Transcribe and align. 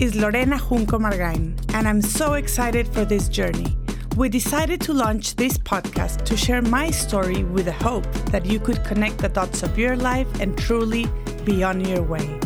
is 0.00 0.16
Lorena 0.16 0.56
Junco 0.56 0.98
Margain, 0.98 1.54
and 1.74 1.86
I'm 1.86 2.00
so 2.00 2.32
excited 2.32 2.88
for 2.88 3.04
this 3.04 3.28
journey. 3.28 3.76
We 4.16 4.30
decided 4.30 4.80
to 4.82 4.94
launch 4.94 5.36
this 5.36 5.58
podcast 5.58 6.24
to 6.24 6.38
share 6.38 6.62
my 6.62 6.90
story 6.90 7.44
with 7.44 7.66
the 7.66 7.72
hope 7.72 8.10
that 8.32 8.46
you 8.46 8.58
could 8.60 8.82
connect 8.82 9.18
the 9.18 9.28
dots 9.28 9.62
of 9.62 9.78
your 9.78 9.96
life 9.96 10.26
and 10.40 10.56
truly 10.56 11.06
be 11.44 11.62
on 11.62 11.84
your 11.84 12.02
way. 12.02 12.40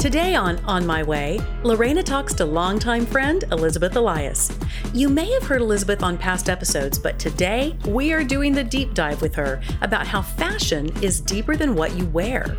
Today 0.00 0.34
on 0.34 0.58
On 0.64 0.84
My 0.84 1.04
Way, 1.04 1.38
Lorena 1.62 2.02
talks 2.02 2.34
to 2.34 2.44
longtime 2.44 3.06
friend 3.06 3.44
Elizabeth 3.52 3.94
Elias. 3.94 4.50
You 4.92 5.08
may 5.08 5.30
have 5.34 5.44
heard 5.44 5.60
Elizabeth 5.60 6.02
on 6.02 6.18
past 6.18 6.50
episodes, 6.50 6.98
but 6.98 7.16
today 7.16 7.76
we 7.86 8.12
are 8.12 8.24
doing 8.24 8.52
the 8.52 8.64
deep 8.64 8.92
dive 8.92 9.22
with 9.22 9.36
her 9.36 9.62
about 9.82 10.04
how 10.04 10.20
fashion 10.20 10.90
is 11.00 11.20
deeper 11.20 11.54
than 11.54 11.76
what 11.76 11.94
you 11.94 12.06
wear. 12.06 12.56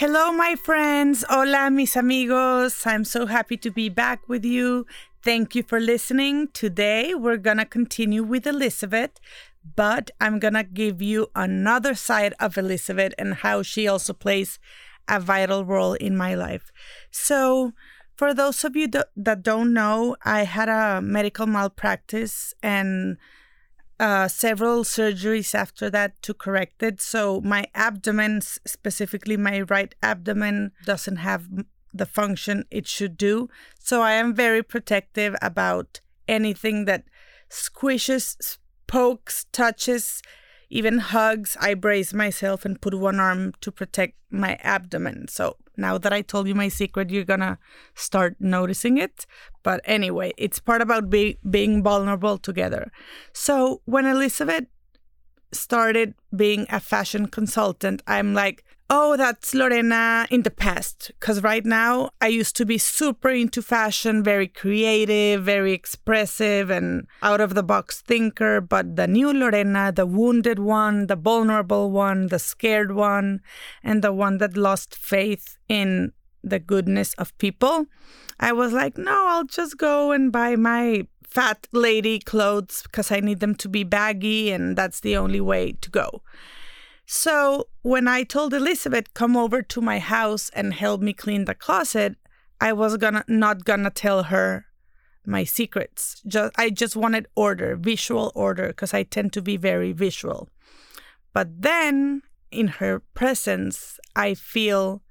Hello, 0.00 0.32
my 0.32 0.56
friends. 0.56 1.26
Hola, 1.28 1.70
mis 1.70 1.94
amigos. 1.94 2.86
I'm 2.86 3.04
so 3.04 3.26
happy 3.26 3.58
to 3.58 3.70
be 3.70 3.90
back 3.90 4.26
with 4.30 4.46
you. 4.46 4.86
Thank 5.22 5.54
you 5.54 5.62
for 5.62 5.78
listening. 5.78 6.48
Today, 6.54 7.12
we're 7.14 7.36
going 7.36 7.58
to 7.58 7.66
continue 7.66 8.22
with 8.22 8.46
Elizabeth, 8.46 9.10
but 9.76 10.10
I'm 10.18 10.38
going 10.38 10.54
to 10.54 10.64
give 10.64 11.02
you 11.02 11.28
another 11.36 11.94
side 11.94 12.32
of 12.40 12.56
Elizabeth 12.56 13.12
and 13.18 13.34
how 13.44 13.60
she 13.60 13.86
also 13.86 14.14
plays 14.14 14.58
a 15.06 15.20
vital 15.20 15.66
role 15.66 15.92
in 15.92 16.16
my 16.16 16.34
life. 16.34 16.72
So, 17.10 17.72
for 18.16 18.32
those 18.32 18.64
of 18.64 18.74
you 18.74 18.88
that 18.88 19.42
don't 19.42 19.74
know, 19.74 20.16
I 20.24 20.44
had 20.44 20.70
a 20.70 21.02
medical 21.02 21.46
malpractice 21.46 22.54
and 22.62 23.18
uh, 24.00 24.26
several 24.28 24.82
surgeries 24.82 25.54
after 25.54 25.90
that 25.90 26.20
to 26.22 26.32
correct 26.32 26.82
it. 26.82 27.02
So 27.02 27.42
my 27.42 27.66
abdomen, 27.74 28.40
specifically 28.40 29.36
my 29.36 29.60
right 29.60 29.94
abdomen, 30.02 30.72
doesn't 30.86 31.16
have 31.16 31.46
the 31.92 32.06
function 32.06 32.64
it 32.70 32.88
should 32.88 33.18
do. 33.18 33.50
So 33.78 34.00
I 34.00 34.12
am 34.12 34.34
very 34.34 34.62
protective 34.62 35.36
about 35.42 36.00
anything 36.26 36.86
that 36.86 37.04
squishes, 37.50 38.56
pokes, 38.86 39.44
touches, 39.52 40.22
even 40.70 40.98
hugs. 40.98 41.58
I 41.60 41.74
brace 41.74 42.14
myself 42.14 42.64
and 42.64 42.80
put 42.80 42.94
one 42.94 43.20
arm 43.20 43.52
to 43.60 43.70
protect 43.70 44.14
my 44.30 44.54
abdomen. 44.62 45.28
So 45.28 45.56
now 45.80 45.98
that 45.98 46.12
I 46.12 46.22
told 46.22 46.46
you 46.46 46.54
my 46.54 46.68
secret, 46.68 47.10
you're 47.10 47.24
gonna 47.24 47.58
start 47.94 48.36
noticing 48.38 48.98
it. 48.98 49.26
But 49.62 49.80
anyway, 49.84 50.32
it's 50.36 50.60
part 50.60 50.80
about 50.82 51.10
be- 51.10 51.38
being 51.48 51.82
vulnerable 51.82 52.38
together. 52.38 52.92
So 53.32 53.82
when 53.84 54.06
Elizabeth 54.06 54.66
started 55.52 56.14
being 56.34 56.66
a 56.70 56.80
fashion 56.80 57.26
consultant, 57.26 58.02
I'm 58.06 58.34
like, 58.34 58.64
oh, 58.90 59.16
that's 59.16 59.54
Lorena 59.54 60.26
in 60.30 60.42
the 60.42 60.50
past. 60.50 61.12
Because 61.20 61.42
right 61.42 61.64
now, 61.64 62.10
I 62.20 62.26
used 62.26 62.56
to 62.56 62.66
be 62.66 62.76
super 62.76 63.30
into 63.30 63.62
fashion, 63.62 64.22
very 64.24 64.48
creative, 64.48 65.44
very 65.44 65.72
expressive, 65.72 66.68
and 66.70 67.06
out 67.22 67.40
of 67.40 67.54
the 67.54 67.62
box 67.62 68.02
thinker. 68.02 68.60
But 68.60 68.96
the 68.96 69.06
new 69.06 69.32
Lorena, 69.32 69.92
the 69.94 70.06
wounded 70.06 70.58
one, 70.58 71.06
the 71.06 71.16
vulnerable 71.16 71.90
one, 71.92 72.26
the 72.26 72.40
scared 72.40 72.92
one, 72.92 73.40
and 73.84 74.02
the 74.02 74.12
one 74.12 74.38
that 74.38 74.56
lost 74.56 74.96
faith 74.96 75.56
in 75.68 76.12
the 76.42 76.58
goodness 76.58 77.14
of 77.14 77.36
people, 77.38 77.86
I 78.40 78.52
was 78.52 78.72
like, 78.72 78.98
no, 78.98 79.26
I'll 79.28 79.44
just 79.44 79.78
go 79.78 80.10
and 80.10 80.32
buy 80.32 80.56
my 80.56 81.06
fat 81.22 81.68
lady 81.72 82.18
clothes 82.18 82.82
because 82.82 83.12
I 83.12 83.20
need 83.20 83.38
them 83.38 83.54
to 83.56 83.68
be 83.68 83.84
baggy, 83.84 84.50
and 84.50 84.76
that's 84.76 85.00
the 85.00 85.16
only 85.16 85.40
way 85.40 85.72
to 85.80 85.90
go. 85.90 86.22
So 87.12 87.66
when 87.82 88.06
I 88.06 88.22
told 88.22 88.54
Elizabeth 88.54 89.12
come 89.14 89.36
over 89.36 89.62
to 89.62 89.80
my 89.80 89.98
house 89.98 90.48
and 90.50 90.72
help 90.72 91.00
me 91.00 91.12
clean 91.12 91.44
the 91.44 91.56
closet, 91.56 92.14
I 92.60 92.72
was 92.72 92.96
gonna 92.98 93.24
not 93.26 93.64
gonna 93.64 93.90
tell 93.90 94.22
her 94.22 94.66
my 95.26 95.42
secrets. 95.42 96.22
Just 96.24 96.52
I 96.56 96.70
just 96.70 96.94
wanted 96.94 97.26
order, 97.34 97.74
visual 97.74 98.30
order, 98.36 98.68
because 98.68 98.94
I 98.94 99.02
tend 99.02 99.32
to 99.32 99.42
be 99.42 99.56
very 99.56 99.90
visual. 99.90 100.48
But 101.32 101.62
then 101.62 102.22
in 102.52 102.78
her 102.78 103.00
presence, 103.00 103.98
I 104.14 104.34
feel 104.34 105.02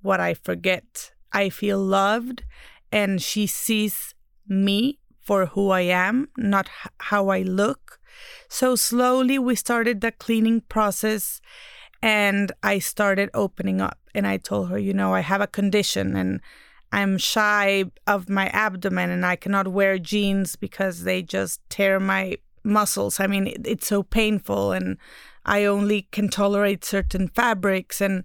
what 0.00 0.20
I 0.20 0.32
forget. 0.32 1.12
I 1.34 1.50
feel 1.50 1.78
loved, 1.78 2.44
and 2.90 3.20
she 3.20 3.46
sees 3.46 4.14
me 4.48 5.00
for 5.20 5.44
who 5.44 5.68
I 5.68 5.82
am, 5.82 6.30
not 6.38 6.70
how 6.98 7.28
I 7.28 7.42
look. 7.42 8.00
So 8.48 8.76
slowly 8.76 9.38
we 9.38 9.54
started 9.54 10.00
the 10.00 10.12
cleaning 10.12 10.62
process 10.62 11.40
and 12.02 12.52
I 12.62 12.78
started 12.78 13.30
opening 13.34 13.80
up. 13.80 13.98
And 14.14 14.26
I 14.26 14.36
told 14.36 14.70
her, 14.70 14.78
you 14.78 14.94
know, 14.94 15.12
I 15.14 15.20
have 15.20 15.40
a 15.40 15.46
condition 15.46 16.16
and 16.16 16.40
I'm 16.92 17.18
shy 17.18 17.84
of 18.06 18.28
my 18.28 18.46
abdomen 18.48 19.10
and 19.10 19.26
I 19.26 19.36
cannot 19.36 19.68
wear 19.68 19.98
jeans 19.98 20.56
because 20.56 21.02
they 21.02 21.22
just 21.22 21.60
tear 21.68 22.00
my 22.00 22.38
muscles. 22.64 23.20
I 23.20 23.26
mean, 23.26 23.52
it's 23.64 23.86
so 23.86 24.02
painful 24.02 24.72
and 24.72 24.98
I 25.44 25.64
only 25.64 26.08
can 26.10 26.28
tolerate 26.28 26.84
certain 26.84 27.28
fabrics 27.28 28.00
and 28.00 28.24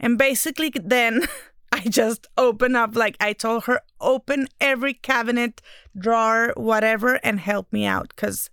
and 0.00 0.16
basically 0.16 0.72
then 0.74 1.26
I 1.72 1.80
just 1.80 2.26
open 2.36 2.74
up 2.76 2.96
like 2.96 3.16
I 3.20 3.32
told 3.32 3.64
her 3.64 3.80
open 4.00 4.48
every 4.60 4.94
cabinet, 4.94 5.60
drawer, 5.96 6.52
whatever 6.56 7.20
and 7.22 7.40
help 7.40 7.72
me 7.72 7.84
out 7.84 8.16
cuz 8.16 8.50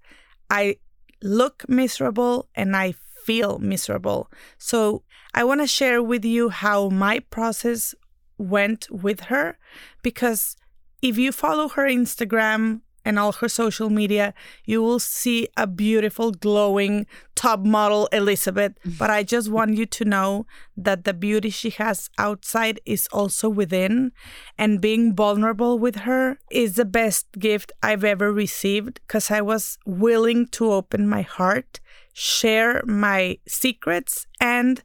I 0.49 0.77
look 1.21 1.67
miserable 1.67 2.49
and 2.55 2.75
I 2.75 2.95
feel 3.25 3.57
miserable. 3.59 4.31
So 4.57 5.03
I 5.33 5.43
want 5.43 5.61
to 5.61 5.67
share 5.67 6.01
with 6.01 6.23
you 6.23 6.49
how 6.49 6.89
my 6.89 7.19
process 7.19 7.95
went 8.37 8.87
with 8.91 9.21
her 9.21 9.57
because 10.03 10.55
if 11.01 11.17
you 11.17 11.31
follow 11.31 11.69
her 11.69 11.87
Instagram 11.87 12.81
and 13.05 13.19
all 13.19 13.31
her 13.33 13.47
social 13.47 13.89
media, 13.89 14.33
you 14.65 14.81
will 14.81 14.99
see 14.99 15.47
a 15.55 15.67
beautiful, 15.67 16.31
glowing 16.31 17.05
top 17.35 17.59
model 17.59 18.07
Elizabeth. 18.11 18.73
Mm-hmm. 18.79 18.97
But 18.97 19.11
I 19.11 19.23
just 19.23 19.49
want 19.49 19.77
you 19.77 19.85
to 19.85 20.05
know 20.05 20.47
that 20.75 21.03
the 21.03 21.13
beauty 21.13 21.51
she 21.51 21.69
has 21.69 22.09
outside 22.17 22.81
is 22.85 23.07
also 23.13 23.47
within. 23.47 24.11
And 24.57 24.81
being 24.81 25.15
vulnerable 25.15 25.77
with 25.77 25.97
her 25.97 26.39
is 26.49 26.75
the 26.75 26.85
best 26.85 27.27
gift 27.37 27.71
I've 27.83 28.03
ever 28.03 28.33
received 28.33 28.99
because 29.07 29.29
I 29.29 29.41
was 29.41 29.77
willing 29.85 30.47
to 30.47 30.71
open 30.71 31.07
my 31.07 31.21
heart, 31.21 31.79
share 32.13 32.81
my 32.85 33.37
secrets, 33.47 34.25
and 34.41 34.81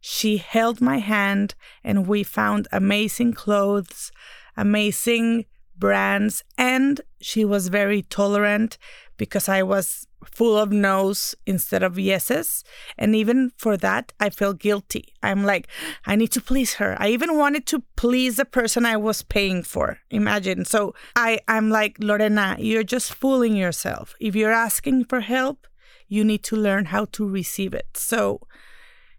she 0.00 0.36
held 0.36 0.80
my 0.82 0.98
hand 0.98 1.54
and 1.82 2.06
we 2.06 2.22
found 2.22 2.68
amazing 2.70 3.32
clothes, 3.32 4.12
amazing 4.54 5.46
brands 5.76 6.44
and 6.56 7.00
she 7.20 7.44
was 7.44 7.68
very 7.68 8.02
tolerant 8.02 8.78
because 9.16 9.48
I 9.48 9.62
was 9.62 10.06
full 10.24 10.56
of 10.58 10.72
no's 10.72 11.34
instead 11.46 11.82
of 11.82 11.98
yeses. 11.98 12.64
And 12.98 13.14
even 13.14 13.52
for 13.56 13.76
that, 13.76 14.12
I 14.18 14.30
felt 14.30 14.58
guilty. 14.58 15.12
I'm 15.22 15.44
like, 15.44 15.68
I 16.06 16.16
need 16.16 16.32
to 16.32 16.40
please 16.40 16.74
her. 16.74 16.96
I 16.98 17.08
even 17.08 17.36
wanted 17.36 17.66
to 17.66 17.82
please 17.96 18.36
the 18.36 18.44
person 18.44 18.86
I 18.86 18.96
was 18.96 19.22
paying 19.22 19.62
for. 19.62 19.98
Imagine. 20.10 20.64
So 20.64 20.94
I, 21.14 21.40
I'm 21.48 21.70
like, 21.70 21.96
Lorena, 22.00 22.56
you're 22.58 22.84
just 22.84 23.14
fooling 23.14 23.56
yourself. 23.56 24.14
If 24.20 24.34
you're 24.34 24.52
asking 24.52 25.04
for 25.04 25.20
help, 25.20 25.66
you 26.08 26.24
need 26.24 26.42
to 26.44 26.56
learn 26.56 26.86
how 26.86 27.06
to 27.12 27.28
receive 27.28 27.74
it. 27.74 27.96
So 27.96 28.40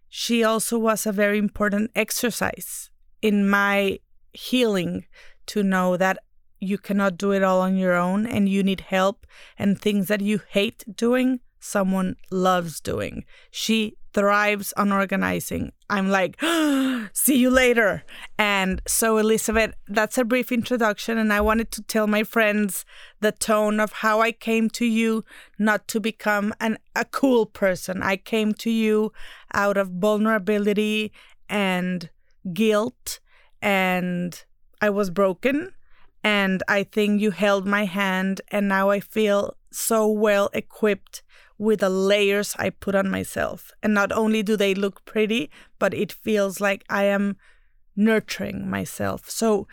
she 0.10 0.44
also 0.44 0.78
was 0.80 1.06
a 1.06 1.12
very 1.12 1.38
important 1.38 1.92
exercise 1.96 2.90
in 3.22 3.50
my 3.50 4.00
healing 4.34 5.06
to 5.48 5.64
know 5.64 5.98
that 5.98 6.20
you 6.60 6.78
cannot 6.78 7.18
do 7.18 7.32
it 7.32 7.44
all 7.44 7.62
on 7.62 7.78
your 7.78 7.94
own 7.94 8.26
and 8.26 8.50
you 8.50 8.64
need 8.64 8.82
help 8.82 9.26
and 9.58 9.80
things 9.80 10.08
that 10.08 10.22
you 10.22 10.42
hate 10.50 10.84
doing 10.96 11.40
someone 11.60 12.16
loves 12.30 12.80
doing. 12.80 13.26
She 13.50 13.98
thrives 14.14 14.72
on 14.78 14.94
organizing. 14.94 15.74
I'm 15.90 16.10
like, 16.10 16.40
see 17.14 17.38
you 17.38 17.50
later. 17.50 18.04
And 18.38 18.82
so, 18.88 19.18
Elizabeth, 19.18 19.74
that's 19.88 20.18
a 20.18 20.24
brief 20.24 20.52
introduction. 20.52 21.18
And 21.18 21.34
I 21.34 21.42
wanted 21.42 21.72
to 21.72 21.82
tell 21.82 22.08
my 22.08 22.24
friends 22.24 22.86
the 23.20 23.34
tone 23.34 23.80
of 23.80 23.92
how 23.92 24.22
I 24.22 24.32
came 24.32 24.70
to 24.72 24.86
you, 24.86 25.26
not 25.60 25.88
to 25.90 26.00
become 26.00 26.54
an, 26.62 26.78
a 26.96 27.04
cool 27.04 27.46
person. 27.46 28.02
I 28.04 28.16
came 28.16 28.54
to 28.54 28.70
you 28.70 29.12
out 29.54 29.76
of 29.76 29.90
vulnerability 29.90 31.12
and 31.50 32.10
guilt, 32.54 33.20
and 33.62 34.44
I 34.82 34.90
was 34.92 35.10
broken. 35.10 35.74
And 36.26 36.64
I 36.68 36.82
think 36.82 37.22
you 37.22 37.30
held 37.30 37.68
my 37.68 37.86
hand, 37.86 38.42
and 38.50 38.68
now 38.68 38.90
I 38.90 39.00
feel 39.00 39.56
so 39.72 40.08
well 40.08 40.50
equipped 40.54 41.22
with 41.60 41.82
the 41.82 41.90
layers 41.90 42.56
I 42.58 42.72
put 42.72 42.96
on 42.96 43.12
myself. 43.12 43.72
And 43.84 43.94
not 43.94 44.12
only 44.12 44.42
do 44.42 44.58
they 44.58 44.74
look 44.74 45.06
pretty, 45.06 45.52
but 45.78 45.94
it 45.94 46.12
feels 46.12 46.60
like 46.60 46.84
I 46.90 47.04
am 47.04 47.38
nurturing 47.96 48.68
myself. 48.68 49.30
So, 49.30 49.68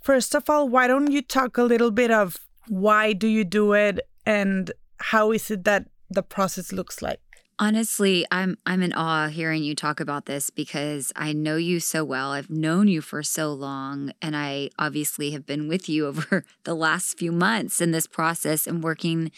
first 0.00 0.34
of 0.34 0.48
all, 0.48 0.66
why 0.66 0.86
don't 0.86 1.12
you 1.12 1.20
talk 1.20 1.58
a 1.58 1.62
little 1.62 1.90
bit 1.90 2.10
of 2.10 2.38
why 2.68 3.12
do 3.12 3.26
you 3.28 3.44
do 3.44 3.74
it 3.74 4.00
and 4.24 4.72
how 5.00 5.30
is 5.30 5.50
it 5.50 5.64
that 5.64 5.90
the 6.08 6.22
process 6.22 6.72
looks 6.72 7.02
like? 7.02 7.20
Honestly, 7.60 8.24
I'm 8.30 8.56
I'm 8.64 8.82
in 8.82 8.92
awe 8.92 9.28
hearing 9.28 9.64
you 9.64 9.74
talk 9.74 9.98
about 9.98 10.26
this 10.26 10.48
because 10.48 11.12
I 11.16 11.32
know 11.32 11.56
you 11.56 11.80
so 11.80 12.04
well. 12.04 12.30
I've 12.30 12.50
known 12.50 12.86
you 12.86 13.00
for 13.00 13.24
so 13.24 13.52
long 13.52 14.12
and 14.22 14.36
I 14.36 14.70
obviously 14.78 15.32
have 15.32 15.44
been 15.44 15.66
with 15.66 15.88
you 15.88 16.06
over 16.08 16.44
the 16.64 16.74
last 16.74 17.18
few 17.18 17.32
months 17.32 17.80
in 17.80 17.90
this 17.90 18.06
process 18.06 18.66
and 18.66 18.82
working 18.82 19.32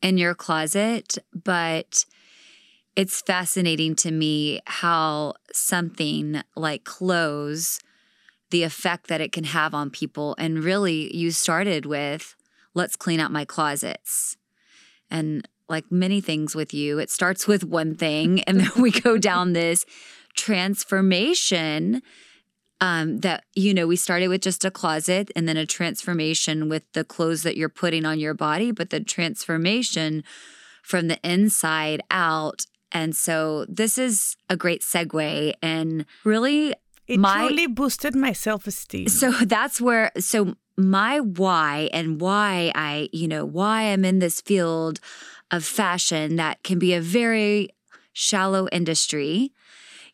in 0.00 0.16
your 0.16 0.34
closet, 0.34 1.18
but 1.34 2.06
it's 2.96 3.20
fascinating 3.20 3.94
to 3.96 4.10
me 4.10 4.60
how 4.66 5.34
something 5.52 6.42
like 6.56 6.84
clothes, 6.84 7.80
the 8.50 8.62
effect 8.62 9.08
that 9.08 9.20
it 9.20 9.32
can 9.32 9.44
have 9.44 9.74
on 9.74 9.90
people. 9.90 10.34
And 10.38 10.64
really, 10.64 11.14
you 11.14 11.30
started 11.30 11.84
with, 11.84 12.34
let's 12.74 12.96
clean 12.96 13.20
out 13.20 13.30
my 13.30 13.44
closets. 13.44 14.36
And 15.10 15.46
like 15.70 15.90
many 15.90 16.20
things 16.20 16.54
with 16.54 16.74
you, 16.74 16.98
it 16.98 17.10
starts 17.10 17.46
with 17.46 17.64
one 17.64 17.94
thing, 17.94 18.42
and 18.42 18.60
then 18.60 18.70
we 18.76 18.90
go 18.90 19.16
down 19.16 19.52
this 19.52 19.86
transformation 20.34 22.02
um, 22.80 23.18
that 23.18 23.44
you 23.54 23.74
know 23.74 23.86
we 23.86 23.96
started 23.96 24.28
with 24.28 24.40
just 24.40 24.64
a 24.64 24.70
closet 24.70 25.30
and 25.36 25.48
then 25.48 25.56
a 25.56 25.66
transformation 25.66 26.68
with 26.68 26.82
the 26.92 27.04
clothes 27.04 27.42
that 27.42 27.56
you're 27.56 27.68
putting 27.68 28.06
on 28.06 28.18
your 28.18 28.32
body 28.32 28.70
but 28.70 28.90
the 28.90 29.00
transformation 29.00 30.24
from 30.82 31.08
the 31.08 31.18
inside 31.22 32.02
out. 32.10 32.64
And 32.92 33.14
so 33.14 33.66
this 33.68 33.98
is 33.98 34.36
a 34.48 34.56
great 34.56 34.82
segue 34.82 35.54
and 35.62 36.06
really 36.24 36.74
it 37.06 37.18
my, 37.18 37.46
truly 37.46 37.66
boosted 37.66 38.16
my 38.16 38.32
self-esteem. 38.32 39.08
So 39.08 39.30
that's 39.30 39.80
where 39.80 40.10
so 40.18 40.56
my 40.76 41.20
why 41.20 41.90
and 41.92 42.20
why 42.22 42.72
i 42.74 43.08
you 43.12 43.28
know 43.28 43.44
why 43.44 43.82
i'm 43.82 44.02
in 44.02 44.18
this 44.18 44.40
field 44.40 44.98
of 45.50 45.64
fashion 45.64 46.36
that 46.36 46.62
can 46.62 46.78
be 46.78 46.94
a 46.94 47.00
very 47.00 47.68
shallow 48.12 48.68
industry 48.72 49.52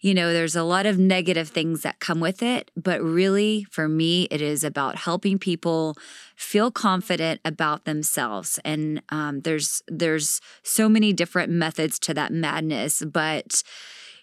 you 0.01 0.15
know, 0.15 0.33
there's 0.33 0.57
a 0.57 0.63
lot 0.63 0.87
of 0.87 0.99
negative 0.99 1.49
things 1.49 1.83
that 1.83 2.01
come 2.01 2.21
with 2.21 2.43
it, 2.43 2.71
but 2.77 3.03
really 3.03 3.67
for 3.71 3.89
me, 3.89 4.29
it 4.31 4.41
is 4.41 4.63
about 4.63 4.97
helping 4.97 5.39
people 5.39 5.97
feel 6.37 6.71
confident 6.71 7.41
about 7.45 7.85
themselves. 7.85 8.61
And 8.65 9.03
um, 9.09 9.41
there's 9.41 9.83
there's 9.89 10.41
so 10.63 10.89
many 10.89 11.13
different 11.13 11.51
methods 11.51 11.99
to 12.01 12.15
that 12.15 12.33
madness, 12.33 13.03
but 13.05 13.63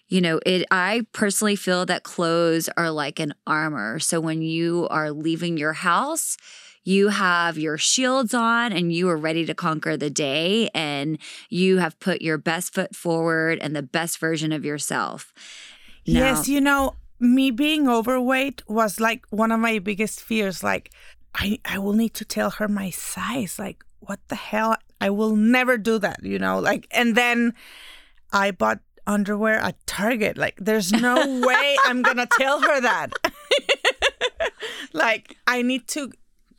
you 0.08 0.20
know 0.20 0.38
it 0.44 0.66
i 0.70 1.00
personally 1.12 1.56
feel 1.56 1.86
that 1.86 2.02
clothes 2.02 2.68
are 2.76 2.90
like 2.90 3.18
an 3.18 3.32
armor 3.46 3.98
so 3.98 4.20
when 4.20 4.42
you 4.42 4.86
are 4.90 5.10
leaving 5.10 5.56
your 5.56 5.72
house 5.72 6.36
you 6.84 7.08
have 7.08 7.58
your 7.58 7.78
shields 7.78 8.34
on 8.34 8.72
and 8.72 8.92
you 8.92 9.08
are 9.08 9.16
ready 9.16 9.44
to 9.46 9.54
conquer 9.54 9.96
the 9.96 10.10
day 10.10 10.68
and 10.74 11.18
you 11.48 11.78
have 11.78 11.98
put 11.98 12.22
your 12.22 12.38
best 12.38 12.74
foot 12.74 12.94
forward 12.94 13.58
and 13.60 13.74
the 13.74 13.82
best 13.82 14.18
version 14.18 14.52
of 14.52 14.64
yourself 14.64 15.32
no. 16.06 16.20
Yes, 16.20 16.48
you 16.48 16.60
know, 16.60 16.94
me 17.18 17.50
being 17.50 17.88
overweight 17.88 18.62
was 18.68 19.00
like 19.00 19.24
one 19.30 19.50
of 19.50 19.60
my 19.60 19.78
biggest 19.78 20.20
fears. 20.20 20.62
Like, 20.62 20.90
I, 21.34 21.58
I 21.64 21.78
will 21.78 21.94
need 21.94 22.14
to 22.14 22.24
tell 22.24 22.50
her 22.50 22.68
my 22.68 22.90
size. 22.90 23.58
Like, 23.58 23.84
what 24.00 24.20
the 24.28 24.34
hell? 24.34 24.76
I 25.00 25.10
will 25.10 25.34
never 25.34 25.78
do 25.78 25.98
that, 25.98 26.22
you 26.22 26.38
know? 26.38 26.58
Like, 26.58 26.86
and 26.90 27.16
then 27.16 27.54
I 28.32 28.50
bought 28.50 28.80
underwear 29.06 29.58
at 29.60 29.84
Target. 29.86 30.36
Like, 30.36 30.56
there's 30.58 30.92
no 30.92 31.14
way 31.46 31.76
I'm 31.84 32.02
going 32.02 32.18
to 32.18 32.28
tell 32.38 32.60
her 32.60 32.80
that. 32.80 33.08
like, 34.92 35.36
I 35.46 35.62
need 35.62 35.88
to. 35.88 36.12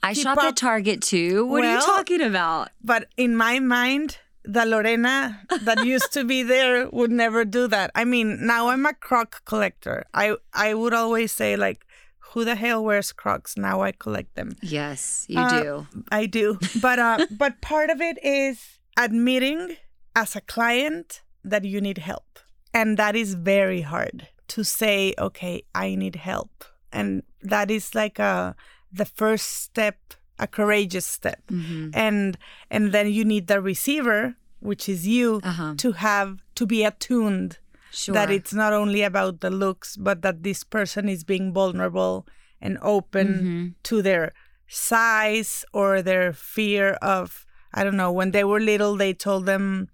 I 0.06 0.14
shop 0.14 0.38
up. 0.38 0.44
at 0.44 0.56
Target 0.58 1.02
too. 1.02 1.46
What 1.46 1.62
well, 1.62 1.72
are 1.72 1.76
you 1.80 1.86
talking 1.86 2.22
about? 2.22 2.70
But 2.84 3.08
in 3.18 3.36
my 3.36 3.60
mind, 3.60 4.18
the 4.44 4.66
Lorena 4.66 5.42
that 5.64 5.84
used 5.94 6.14
to 6.14 6.24
be 6.24 6.44
there 6.44 6.90
would 6.90 7.12
never 7.12 7.44
do 7.46 7.68
that. 7.68 7.92
I 7.96 8.06
mean, 8.06 8.46
now 8.46 8.70
I'm 8.70 8.86
a 8.86 8.94
croc 8.94 9.44
collector. 9.46 10.06
I 10.14 10.36
I 10.54 10.74
would 10.74 10.94
always 10.94 11.32
say 11.32 11.56
like 11.56 11.86
who 12.20 12.46
the 12.46 12.56
hell 12.56 12.84
wears 12.84 13.12
crocs? 13.14 13.58
Now 13.58 13.82
I 13.82 13.92
collect 13.94 14.36
them. 14.36 14.56
Yes, 14.62 15.26
you 15.28 15.40
uh, 15.40 15.62
do. 15.62 15.88
I 16.12 16.26
do. 16.26 16.60
But 16.82 17.00
uh 17.00 17.26
but 17.32 17.62
part 17.62 17.90
of 17.90 18.02
it 18.02 18.18
is 18.24 18.80
admitting 18.98 19.78
as 20.16 20.36
a 20.36 20.42
client 20.42 21.22
that 21.44 21.64
you 21.66 21.82
need 21.82 21.98
help. 21.98 22.40
And 22.74 22.98
that 22.98 23.16
is 23.16 23.34
very 23.36 23.82
hard 23.82 24.28
to 24.50 24.64
say, 24.64 25.14
okay, 25.18 25.64
I 25.74 25.96
need 25.96 26.16
help. 26.18 26.66
And 26.92 27.24
that 27.42 27.72
is 27.72 27.96
like 27.96 28.20
a 28.20 28.56
the 28.96 29.06
first 29.06 29.48
step 29.48 29.98
a 30.38 30.48
courageous 30.48 31.06
step 31.06 31.42
mm-hmm. 31.48 31.90
and 31.94 32.38
and 32.70 32.92
then 32.92 33.10
you 33.10 33.24
need 33.24 33.48
the 33.48 33.62
receiver 33.62 34.36
which 34.60 34.90
is 34.90 35.08
you 35.08 35.40
uh-huh. 35.44 35.76
to 35.78 35.94
have 35.94 36.40
to 36.56 36.66
be 36.66 36.84
attuned 36.84 37.58
sure. 37.92 38.14
that 38.14 38.30
it's 38.30 38.54
not 38.54 38.74
only 38.74 39.02
about 39.02 39.40
the 39.40 39.50
looks 39.50 39.96
but 39.96 40.22
that 40.22 40.44
this 40.44 40.64
person 40.64 41.08
is 41.08 41.24
being 41.24 41.54
vulnerable 41.54 42.28
and 42.62 42.78
open 42.82 43.28
mm-hmm. 43.28 43.68
to 43.84 44.02
their 44.02 44.34
size 44.68 45.64
or 45.72 46.02
their 46.02 46.34
fear 46.34 46.94
of 47.02 47.46
i 47.74 47.84
don't 47.84 47.98
know 47.98 48.12
when 48.12 48.32
they 48.32 48.44
were 48.44 48.60
little 48.60 48.98
they 48.98 49.14
told 49.14 49.46
them 49.46 49.88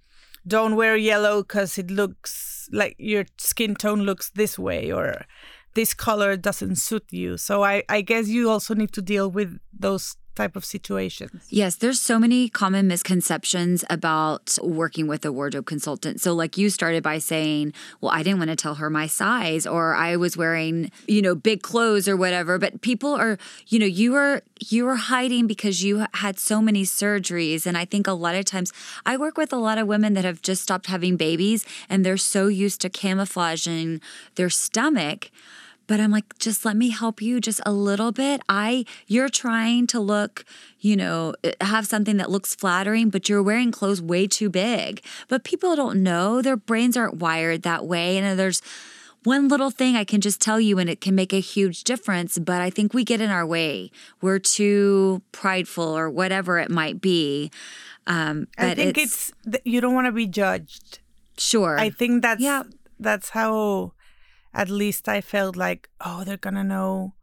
don't 0.47 0.75
wear 0.75 0.95
yellow 0.97 1.43
because 1.43 1.77
it 1.77 1.91
looks 1.91 2.67
like 2.71 2.95
your 2.97 3.25
skin 3.37 3.75
tone 3.75 4.01
looks 4.01 4.31
this 4.31 4.57
way 4.57 4.91
or 4.91 5.25
this 5.73 5.93
color 5.93 6.37
doesn't 6.37 6.75
suit 6.75 7.05
you. 7.11 7.37
So 7.37 7.63
i 7.63 7.83
i 7.89 8.01
guess 8.01 8.27
you 8.27 8.49
also 8.49 8.73
need 8.73 8.91
to 8.93 9.01
deal 9.01 9.29
with 9.29 9.59
those 9.77 10.15
type 10.35 10.55
of 10.55 10.63
situations. 10.65 11.45
Yes, 11.49 11.75
there's 11.75 12.01
so 12.01 12.17
many 12.17 12.49
common 12.49 12.87
misconceptions 12.87 13.83
about 13.89 14.57
working 14.61 15.07
with 15.07 15.25
a 15.25 15.31
wardrobe 15.31 15.65
consultant. 15.65 16.21
So 16.21 16.33
like 16.33 16.57
you 16.57 16.69
started 16.69 17.03
by 17.03 17.19
saying, 17.19 17.73
"Well, 17.99 18.11
I 18.11 18.23
didn't 18.23 18.39
want 18.39 18.49
to 18.49 18.55
tell 18.55 18.75
her 18.75 18.89
my 18.89 19.07
size 19.07 19.67
or 19.67 19.93
I 19.95 20.15
was 20.15 20.37
wearing, 20.37 20.91
you 21.07 21.21
know, 21.21 21.35
big 21.35 21.61
clothes 21.61 22.07
or 22.07 22.15
whatever." 22.15 22.57
But 22.57 22.81
people 22.81 23.13
are, 23.13 23.37
you 23.67 23.79
know, 23.79 23.85
you 23.85 24.13
were 24.13 24.41
you 24.69 24.85
were 24.85 24.95
hiding 24.95 25.47
because 25.47 25.83
you 25.83 26.05
had 26.13 26.39
so 26.39 26.61
many 26.61 26.83
surgeries 26.83 27.65
and 27.65 27.77
I 27.77 27.85
think 27.85 28.07
a 28.07 28.13
lot 28.13 28.35
of 28.35 28.45
times 28.45 28.71
I 29.05 29.17
work 29.17 29.37
with 29.37 29.51
a 29.51 29.57
lot 29.57 29.77
of 29.77 29.87
women 29.87 30.13
that 30.13 30.25
have 30.25 30.41
just 30.41 30.61
stopped 30.63 30.87
having 30.87 31.17
babies 31.17 31.65
and 31.89 32.05
they're 32.05 32.17
so 32.17 32.47
used 32.47 32.81
to 32.81 32.89
camouflaging 32.89 34.01
their 34.35 34.49
stomach 34.49 35.31
but 35.91 35.99
I'm 35.99 36.09
like, 36.09 36.39
just 36.39 36.63
let 36.63 36.77
me 36.77 36.91
help 36.91 37.21
you 37.21 37.41
just 37.41 37.59
a 37.65 37.73
little 37.73 38.13
bit. 38.13 38.39
I, 38.47 38.85
you're 39.07 39.27
trying 39.27 39.87
to 39.87 39.99
look, 39.99 40.45
you 40.79 40.95
know, 40.95 41.33
eh, 41.43 41.51
have 41.59 41.85
something 41.85 42.15
that 42.15 42.31
looks 42.31 42.55
flattering, 42.55 43.09
but 43.09 43.27
you're 43.27 43.43
wearing 43.43 43.73
clothes 43.73 44.01
way 44.01 44.25
too 44.25 44.49
big. 44.49 45.03
But 45.27 45.43
people 45.43 45.75
don't 45.75 46.01
know, 46.01 46.41
their 46.41 46.55
brains 46.55 46.95
aren't 46.95 47.15
wired 47.15 47.63
that 47.63 47.85
way. 47.85 48.17
And 48.17 48.39
there's, 48.39 48.61
one 49.23 49.49
little 49.49 49.69
thing 49.69 49.97
I 49.97 50.05
can 50.05 50.21
just 50.21 50.41
tell 50.41 50.61
you 50.61 50.79
and 50.79 50.89
it 50.89 51.01
can 51.01 51.13
make 51.13 51.31
a 51.33 51.41
huge 51.41 51.83
difference, 51.83 52.39
but 52.39 52.61
I 52.61 52.69
think 52.69 52.93
we 52.93 53.03
get 53.03 53.19
in 53.19 53.29
our 53.29 53.45
way. 53.45 53.91
We're 54.21 54.39
too 54.39 55.21
prideful 55.31 55.83
or 55.83 56.09
whatever 56.09 56.57
it 56.57 56.71
might 56.71 57.01
be. 57.01 57.51
Um, 58.07 58.47
I 58.57 58.73
think 58.73 58.97
it's, 58.97 59.31
it's 59.45 59.57
you 59.63 59.79
don't 59.81 59.93
want 59.93 60.07
to 60.07 60.11
be 60.11 60.25
judged. 60.25 60.99
Sure. 61.37 61.77
I 61.77 61.91
think 61.91 62.23
that's 62.23 62.41
yeah. 62.41 62.63
that's 62.99 63.29
how 63.29 63.93
at 64.53 64.69
least 64.69 65.07
I 65.07 65.21
felt 65.21 65.55
like, 65.55 65.89
oh, 65.99 66.23
they're 66.23 66.37
gonna 66.37 66.63
know 66.63 67.13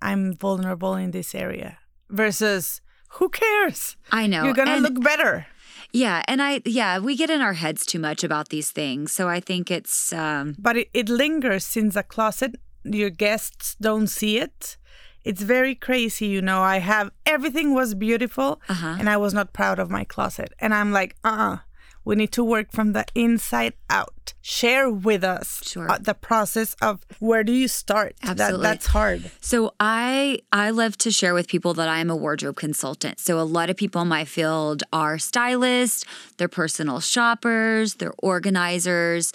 I'm 0.00 0.34
vulnerable 0.34 0.94
in 0.94 1.12
this 1.12 1.34
area. 1.34 1.78
Versus, 2.10 2.80
who 3.10 3.28
cares? 3.28 3.96
I 4.10 4.26
know. 4.26 4.44
You're 4.44 4.54
gonna 4.54 4.78
look 4.78 5.02
better. 5.02 5.46
Yeah, 5.92 6.22
and 6.26 6.42
I 6.42 6.62
yeah, 6.64 6.98
we 6.98 7.16
get 7.16 7.30
in 7.30 7.40
our 7.40 7.52
heads 7.52 7.84
too 7.84 7.98
much 7.98 8.24
about 8.24 8.48
these 8.48 8.70
things. 8.70 9.12
So 9.12 9.28
I 9.28 9.40
think 9.40 9.70
it's 9.70 10.12
um 10.12 10.56
But 10.58 10.76
it, 10.76 10.88
it 10.94 11.08
lingers 11.08 11.76
in 11.76 11.90
the 11.90 12.02
closet. 12.02 12.56
Your 12.84 13.10
guests 13.10 13.76
don't 13.80 14.08
see 14.08 14.38
it. 14.38 14.76
It's 15.24 15.42
very 15.42 15.74
crazy, 15.74 16.26
you 16.26 16.42
know. 16.42 16.62
I 16.62 16.78
have 16.78 17.10
everything 17.24 17.74
was 17.74 17.94
beautiful 17.94 18.60
uh-huh. 18.68 18.96
and 18.98 19.08
I 19.08 19.16
was 19.16 19.32
not 19.32 19.52
proud 19.52 19.78
of 19.78 19.88
my 19.88 20.04
closet. 20.04 20.52
And 20.58 20.74
I'm 20.74 20.90
like, 20.92 21.14
uh-uh 21.22 21.58
We 22.04 22.16
need 22.16 22.32
to 22.32 22.42
work 22.42 22.72
from 22.72 22.92
the 22.94 23.04
inside 23.14 23.74
out. 23.88 24.34
Share 24.40 24.90
with 24.90 25.22
us 25.22 25.62
Sure. 25.64 25.88
uh, 25.88 25.98
the 25.98 26.14
process 26.14 26.74
of 26.82 27.00
where 27.20 27.44
do 27.44 27.52
you 27.52 27.68
start? 27.68 28.16
Absolutely. 28.22 28.62
That, 28.62 28.68
that's 28.72 28.86
hard. 28.86 29.30
So 29.40 29.72
I 29.78 30.40
I 30.50 30.70
love 30.70 30.98
to 30.98 31.10
share 31.12 31.32
with 31.34 31.46
people 31.46 31.74
that 31.74 31.88
I 31.88 31.98
am 32.00 32.10
a 32.10 32.16
wardrobe 32.16 32.56
consultant. 32.56 33.20
So 33.20 33.38
a 33.38 33.42
lot 33.42 33.70
of 33.70 33.76
people 33.76 34.02
in 34.02 34.08
my 34.08 34.24
field 34.24 34.82
are 34.92 35.16
stylists, 35.18 36.04
they're 36.38 36.48
personal 36.48 36.98
shoppers, 37.00 37.94
they're 37.94 38.14
organizers. 38.18 39.32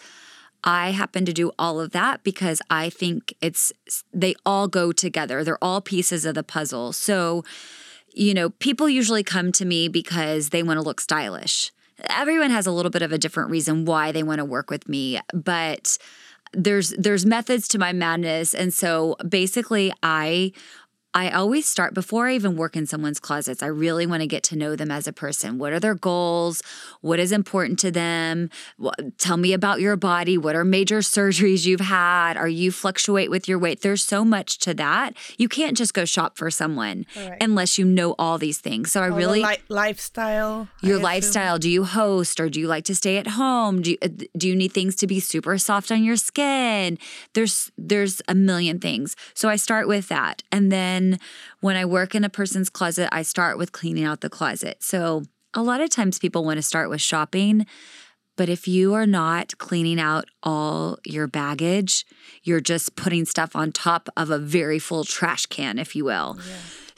I 0.64 0.92
happen 0.92 1.24
to 1.26 1.32
do 1.34 1.52
all 1.58 1.80
of 1.80 1.92
that 1.92 2.24
because 2.24 2.62
I 2.70 2.90
think 2.90 3.34
it's 3.42 3.72
they 4.14 4.36
all 4.46 4.68
go 4.68 4.92
together. 4.92 5.44
They're 5.44 5.64
all 5.64 5.80
pieces 5.80 6.26
of 6.26 6.36
the 6.36 6.44
puzzle. 6.44 6.92
So, 6.92 7.46
you 8.14 8.34
know, 8.34 8.50
people 8.50 8.90
usually 8.90 9.24
come 9.24 9.52
to 9.54 9.64
me 9.66 9.88
because 9.88 10.50
they 10.50 10.64
want 10.64 10.78
to 10.80 10.82
look 10.82 11.00
stylish. 11.00 11.72
Everyone 12.10 12.52
has 12.52 12.68
a 12.68 12.72
little 12.72 12.92
bit 12.92 13.02
of 13.02 13.12
a 13.12 13.18
different 13.18 13.50
reason 13.50 13.86
why 13.86 14.12
they 14.12 14.24
want 14.24 14.40
to 14.40 14.46
work 14.46 14.70
with 14.70 14.88
me, 14.88 15.20
but 15.34 15.98
there's 16.54 16.92
there's 16.92 17.26
methods 17.26 17.68
to 17.68 17.78
my 17.78 17.92
madness 17.92 18.54
and 18.54 18.74
so 18.74 19.16
basically 19.28 19.92
i 20.02 20.52
I 21.14 21.32
always 21.32 21.66
start 21.66 21.96
before 21.96 22.28
I 22.28 22.36
even 22.36 22.58
work 22.58 22.76
in 22.76 22.86
someone's 22.86 23.20
closets. 23.20 23.64
I 23.64 23.68
really 23.68 24.06
want 24.06 24.22
to 24.22 24.28
get 24.28 24.44
to 24.44 24.56
know 24.56 24.76
them 24.76 24.92
as 24.92 25.08
a 25.08 25.14
person. 25.14 25.58
What 25.58 25.74
are 25.74 25.80
their 25.80 25.96
goals? 25.96 26.62
What 27.02 27.20
is 27.20 27.32
important 27.32 27.80
to 27.80 27.90
them? 27.92 28.50
What, 28.78 29.18
tell 29.18 29.38
me 29.38 29.52
about 29.54 29.80
your 29.80 29.96
body. 29.96 30.38
What 30.38 30.56
are 30.56 30.64
major 30.64 31.00
surgeries 31.00 31.66
you've 31.66 31.80
had? 31.80 32.38
Are 32.38 32.48
you 32.48 32.72
fluctuate 32.72 33.32
with 33.32 33.48
your 33.48 33.58
weight? 33.58 33.82
There's 33.82 34.04
so 34.04 34.24
much 34.24 34.60
to 34.60 34.74
that. 34.76 35.14
You 35.40 35.50
can't 35.50 35.76
just 35.76 35.94
go 35.96 36.06
shop 36.06 36.38
for 36.38 36.52
someone 36.52 37.06
Right. 37.16 37.38
unless 37.42 37.78
you 37.80 37.86
know 37.86 38.14
all 38.20 38.38
these 38.38 38.60
things. 38.60 38.92
So 38.92 39.02
I 39.02 39.10
All 39.10 39.18
really 39.18 39.42
li- 39.42 39.58
lifestyle. 39.70 40.68
I 40.84 40.86
your 40.86 40.98
assume. 40.98 41.04
lifestyle 41.04 41.58
do 41.58 41.70
you 41.70 41.84
host 41.86 42.40
or 42.40 42.48
do 42.50 42.60
you 42.60 42.68
like 42.68 42.84
to 42.86 42.94
stay 42.96 43.18
at 43.18 43.28
home 43.42 43.82
do 43.82 43.92
you, 43.92 43.98
uh, 44.04 44.10
do 44.38 44.48
you 44.48 44.56
need 44.56 44.72
things 44.74 44.96
to 44.98 45.08
be 45.08 45.20
super 45.20 45.58
soft 45.58 45.92
on 45.92 46.04
your 46.04 46.16
skin 46.18 46.98
there's 47.34 47.72
there's 47.78 48.22
a 48.28 48.36
million 48.36 48.78
things 48.80 49.16
so 49.34 49.50
i 49.50 49.56
start 49.56 49.88
with 49.88 50.08
that 50.10 50.44
and 50.52 50.72
then 50.72 50.97
when 51.62 51.76
i 51.76 51.86
work 51.86 52.16
in 52.16 52.24
a 52.24 52.30
person's 52.30 52.70
closet 52.70 53.10
i 53.12 53.22
start 53.22 53.58
with 53.58 53.72
cleaning 53.72 54.04
out 54.04 54.22
the 54.22 54.30
closet 54.30 54.78
so 54.82 55.24
a 55.54 55.64
lot 55.64 55.82
of 55.82 55.90
times 55.90 56.20
people 56.20 56.44
want 56.44 56.58
to 56.58 56.64
start 56.64 56.90
with 56.90 57.02
shopping 57.02 57.66
but 58.38 58.50
if 58.50 58.68
you 58.68 58.94
are 58.94 59.08
not 59.08 59.58
cleaning 59.58 60.00
out 60.00 60.26
all 60.44 61.00
your 61.04 61.28
baggage, 61.28 62.06
you're 62.44 62.62
just 62.62 62.96
putting 62.96 63.26
stuff 63.26 63.56
on 63.56 63.72
top 63.72 64.10
of 64.16 64.30
a 64.30 64.38
very 64.38 64.78
full 64.80 65.04
trash 65.04 65.48
can, 65.48 65.80
if 65.80 65.96
you 65.96 66.06
will. 66.06 66.38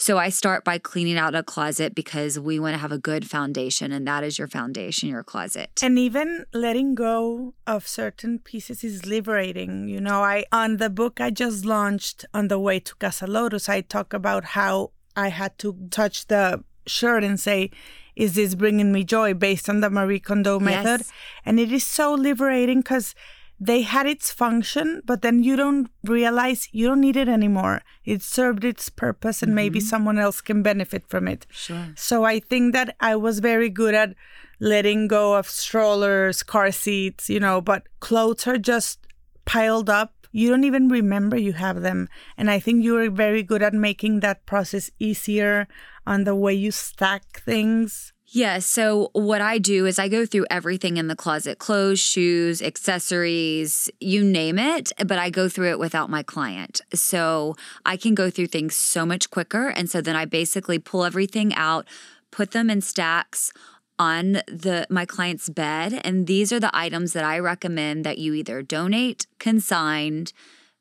So 0.02 0.18
I 0.18 0.30
start 0.30 0.64
by 0.64 0.78
cleaning 0.78 1.18
out 1.18 1.36
a 1.36 1.44
closet 1.44 1.94
because 1.94 2.40
we 2.40 2.58
want 2.58 2.74
to 2.74 2.78
have 2.78 2.94
a 2.94 2.98
good 2.98 3.30
foundation, 3.30 3.92
and 3.92 4.08
that 4.08 4.24
is 4.24 4.40
your 4.40 4.48
foundation, 4.48 5.10
your 5.10 5.26
closet. 5.26 5.72
And 5.84 6.00
even 6.00 6.46
letting 6.54 6.96
go 6.96 7.54
of 7.68 7.86
certain 7.86 8.40
pieces 8.40 8.82
is 8.82 9.06
liberating. 9.06 9.90
You 9.90 10.00
know, 10.00 10.24
I 10.24 10.46
on 10.54 10.78
the 10.78 10.90
book 10.90 11.20
I 11.20 11.32
just 11.32 11.66
launched 11.66 12.24
on 12.34 12.48
the 12.48 12.58
way 12.58 12.80
to 12.80 12.96
Casa 12.96 13.28
Lotus, 13.28 13.68
I 13.68 13.82
talk 13.82 14.14
about 14.14 14.46
how 14.56 14.92
I 15.18 15.28
had 15.28 15.58
to 15.60 15.76
touch 15.92 16.28
the 16.28 16.64
shirt 16.88 17.26
and 17.26 17.38
say, 17.38 17.70
"Is 18.16 18.36
this 18.36 18.56
bringing 18.56 18.94
me 18.94 19.04
joy?" 19.04 19.34
Based 19.34 19.68
on 19.70 19.82
the 19.82 19.90
Marie 19.90 20.22
Kondo 20.22 20.62
method, 20.62 21.02
Yes. 21.02 21.12
and 21.46 21.60
it 21.60 21.74
is 21.74 21.84
so 21.84 22.14
liberating 22.14 22.80
because 22.80 23.16
they 23.60 23.82
had 23.82 24.08
its 24.08 24.32
function, 24.32 25.02
but 25.06 25.22
then 25.22 25.44
you 25.44 25.56
don't 25.56 25.90
realize 26.04 26.70
you 26.72 26.88
don't 26.88 27.02
need 27.02 27.18
it 27.18 27.28
anymore. 27.28 27.82
It 28.06 28.22
served 28.22 28.64
its 28.64 28.90
purpose, 28.90 29.44
and 29.44 29.54
maybe 29.54 29.80
mm-hmm. 29.80 29.88
someone 29.88 30.18
else 30.18 30.40
can 30.40 30.64
benefit 30.64 31.08
from 31.08 31.28
it. 31.28 31.46
Sure. 31.52 31.88
So 31.96 32.24
I 32.24 32.40
think 32.40 32.74
that 32.74 32.96
I 33.00 33.16
was 33.18 33.40
very 33.40 33.70
good 33.70 33.94
at 33.94 34.16
letting 34.60 35.08
go 35.08 35.36
of 35.36 35.50
strollers, 35.50 36.44
car 36.44 36.72
seats, 36.72 37.30
you 37.30 37.40
know, 37.40 37.60
but 37.60 37.88
clothes 38.00 38.48
are 38.48 38.58
just 38.58 39.08
piled 39.46 39.90
up. 39.90 40.14
You 40.32 40.50
don't 40.50 40.64
even 40.64 40.90
remember 40.90 41.38
you 41.38 41.54
have 41.54 41.82
them. 41.82 42.08
And 42.38 42.52
I 42.52 42.60
think 42.60 42.84
you 42.84 42.98
are 42.98 43.10
very 43.10 43.42
good 43.42 43.64
at 43.64 43.74
making 43.74 44.20
that 44.20 44.46
process 44.46 44.92
easier 45.00 45.68
on 46.06 46.24
the 46.24 46.36
way 46.36 46.54
you 46.54 46.72
stack 46.72 47.42
things. 47.42 48.14
Yeah. 48.32 48.60
So 48.60 49.10
what 49.14 49.42
I 49.42 49.58
do 49.58 49.88
is 49.88 49.98
I 49.98 50.08
go 50.08 50.24
through 50.24 50.46
everything 50.52 50.98
in 50.98 51.08
the 51.08 51.16
closet 51.16 51.58
clothes, 51.58 52.00
shoes, 52.00 52.62
accessories, 52.62 53.90
you 54.00 54.24
name 54.24 54.60
it, 54.60 54.92
but 55.00 55.18
I 55.18 55.32
go 55.32 55.50
through 55.50 55.72
it 55.72 55.80
without 55.80 56.12
my 56.12 56.22
client. 56.22 56.80
So 56.94 57.56
I 57.86 57.98
can 57.98 58.14
go 58.14 58.30
through 58.30 58.48
things 58.48 58.76
so 58.76 59.04
much 59.04 59.32
quicker. 59.32 59.70
And 59.70 59.90
so 59.90 60.00
then 60.00 60.16
I 60.16 60.26
basically 60.26 60.78
pull 60.78 61.06
everything 61.06 61.56
out, 61.56 61.88
put 62.30 62.52
them 62.52 62.70
in 62.70 62.82
stacks 62.82 63.52
on 63.98 64.34
the 64.48 64.88
my 64.90 65.06
client's 65.06 65.50
bed 65.50 66.00
and 66.06 66.26
these 66.26 66.54
are 66.54 66.60
the 66.60 66.74
items 66.74 67.12
that 67.12 67.26
I 67.26 67.38
recommend 67.38 68.06
that 68.06 68.18
you 68.18 68.34
either 68.34 68.62
donate, 68.62 69.28
consigned, 69.40 70.32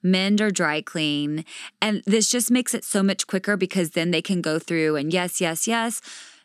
mend 0.02 0.40
or 0.40 0.50
dry 0.50 0.81
clean. 0.81 1.45
And 1.83 2.02
this 2.07 2.31
just 2.31 2.50
makes 2.50 2.75
it 2.75 2.85
so 2.85 3.02
much 3.02 3.26
quicker 3.26 3.57
because 3.57 3.90
then 3.90 4.11
they 4.12 4.23
can 4.23 4.40
go 4.40 4.59
through 4.59 4.97
and 4.97 5.12
yes, 5.12 5.40
yes, 5.40 5.67
yes. 5.67 6.00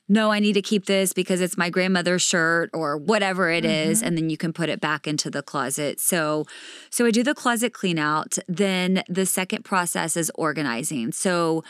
No, 0.10 0.31
I 0.31 0.39
need 0.39 0.53
to 0.53 0.62
keep 0.62 0.86
this 0.86 1.13
because 1.13 1.39
it's 1.39 1.57
my 1.57 1.69
grandmother's 1.69 2.22
shirt 2.22 2.69
or 2.74 2.98
whatever 2.98 3.50
it 3.50 3.63
mm-hmm. 3.63 3.91
is, 3.91 4.03
and 4.03 4.17
then 4.17 4.29
you 4.29 4.38
can 4.38 4.51
put 4.51 4.69
it 4.69 4.81
back 4.81 5.07
into 5.07 5.29
the 5.29 5.41
closet. 5.41 6.00
So 6.00 6.45
so 6.89 7.05
I 7.05 7.12
do 7.12 7.24
the 7.24 7.33
closet 7.33 7.74
clean 7.74 7.98
out. 7.98 8.38
Then 8.48 9.03
the 9.07 9.25
second 9.25 9.63
process 9.63 10.17
is 10.17 10.31
organizing. 10.36 11.13
So 11.13 11.63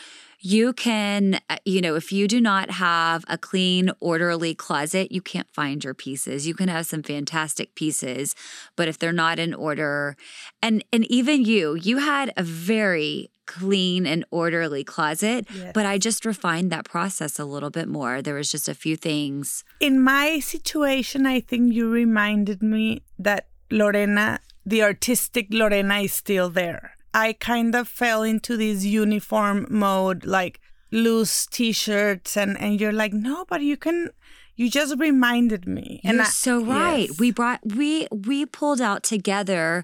you 0.45 0.73
can, 0.73 1.39
uh, 1.49 1.55
you 1.65 1.79
know, 1.79 1.95
if 1.95 2.11
you 2.11 2.27
do 2.27 2.41
not 2.41 2.69
have 2.71 3.23
a 3.29 3.37
clean, 3.37 3.89
orderly 4.01 4.53
closet, 4.53 5.09
you 5.09 5.21
can't 5.21 5.47
find 5.53 5.81
your 5.85 5.93
pieces. 5.93 6.45
You 6.45 6.53
can 6.53 6.67
have 6.67 6.85
some 6.85 7.01
fantastic 7.01 7.75
pieces, 7.75 8.35
but 8.75 8.89
if 8.89 8.99
they're 8.99 9.13
not 9.13 9.39
in 9.39 9.53
order, 9.53 10.17
and 10.61 10.83
and 10.91 11.09
even 11.09 11.45
you, 11.45 11.75
you 11.75 11.97
had 11.99 12.33
a 12.35 12.43
very 12.43 13.29
clean 13.45 14.05
and 14.05 14.23
orderly 14.31 14.83
closet, 14.83 15.45
Yes. 15.53 15.71
but 15.73 15.85
I 15.85 15.97
just 15.97 16.25
refined 16.25 16.71
that 16.71 16.85
process 16.85 17.39
a 17.39 17.45
little 17.45 17.69
bit 17.69 17.87
more. 17.87 18.21
There 18.21 18.35
was 18.35 18.51
just 18.51 18.67
a 18.69 18.73
few 18.75 18.95
things. 18.97 19.63
In 19.79 20.01
my 20.03 20.39
situation, 20.39 21.25
I 21.25 21.39
think 21.41 21.73
you 21.73 21.89
reminded 21.89 22.61
me 22.61 23.03
that 23.19 23.47
Lorena, 23.71 24.39
the 24.65 24.83
artistic 24.83 25.47
Lorena, 25.51 25.99
is 25.99 26.13
still 26.13 26.49
there. 26.49 26.95
I 27.13 27.33
kind 27.33 27.75
of 27.75 27.87
fell 27.87 28.23
into 28.23 28.57
this 28.57 28.83
uniform 28.83 29.67
mode, 29.69 30.25
like 30.25 30.59
loose 30.91 31.45
t-shirts, 31.47 32.35
and 32.37 32.59
and 32.59 32.79
you're 32.79 32.91
like, 32.91 33.13
no, 33.13 33.45
but 33.47 33.61
you 33.61 33.77
can. 33.77 34.09
You 34.55 34.69
just 34.69 34.99
reminded 34.99 35.67
me, 35.67 35.99
You're 36.03 36.11
and 36.13 36.21
I- 36.21 36.25
so 36.25 36.63
right. 36.63 37.07
Yes. 37.09 37.19
We 37.19 37.31
brought 37.31 37.59
we 37.65 38.07
we 38.11 38.45
pulled 38.45 38.81
out 38.81 39.01
together 39.03 39.83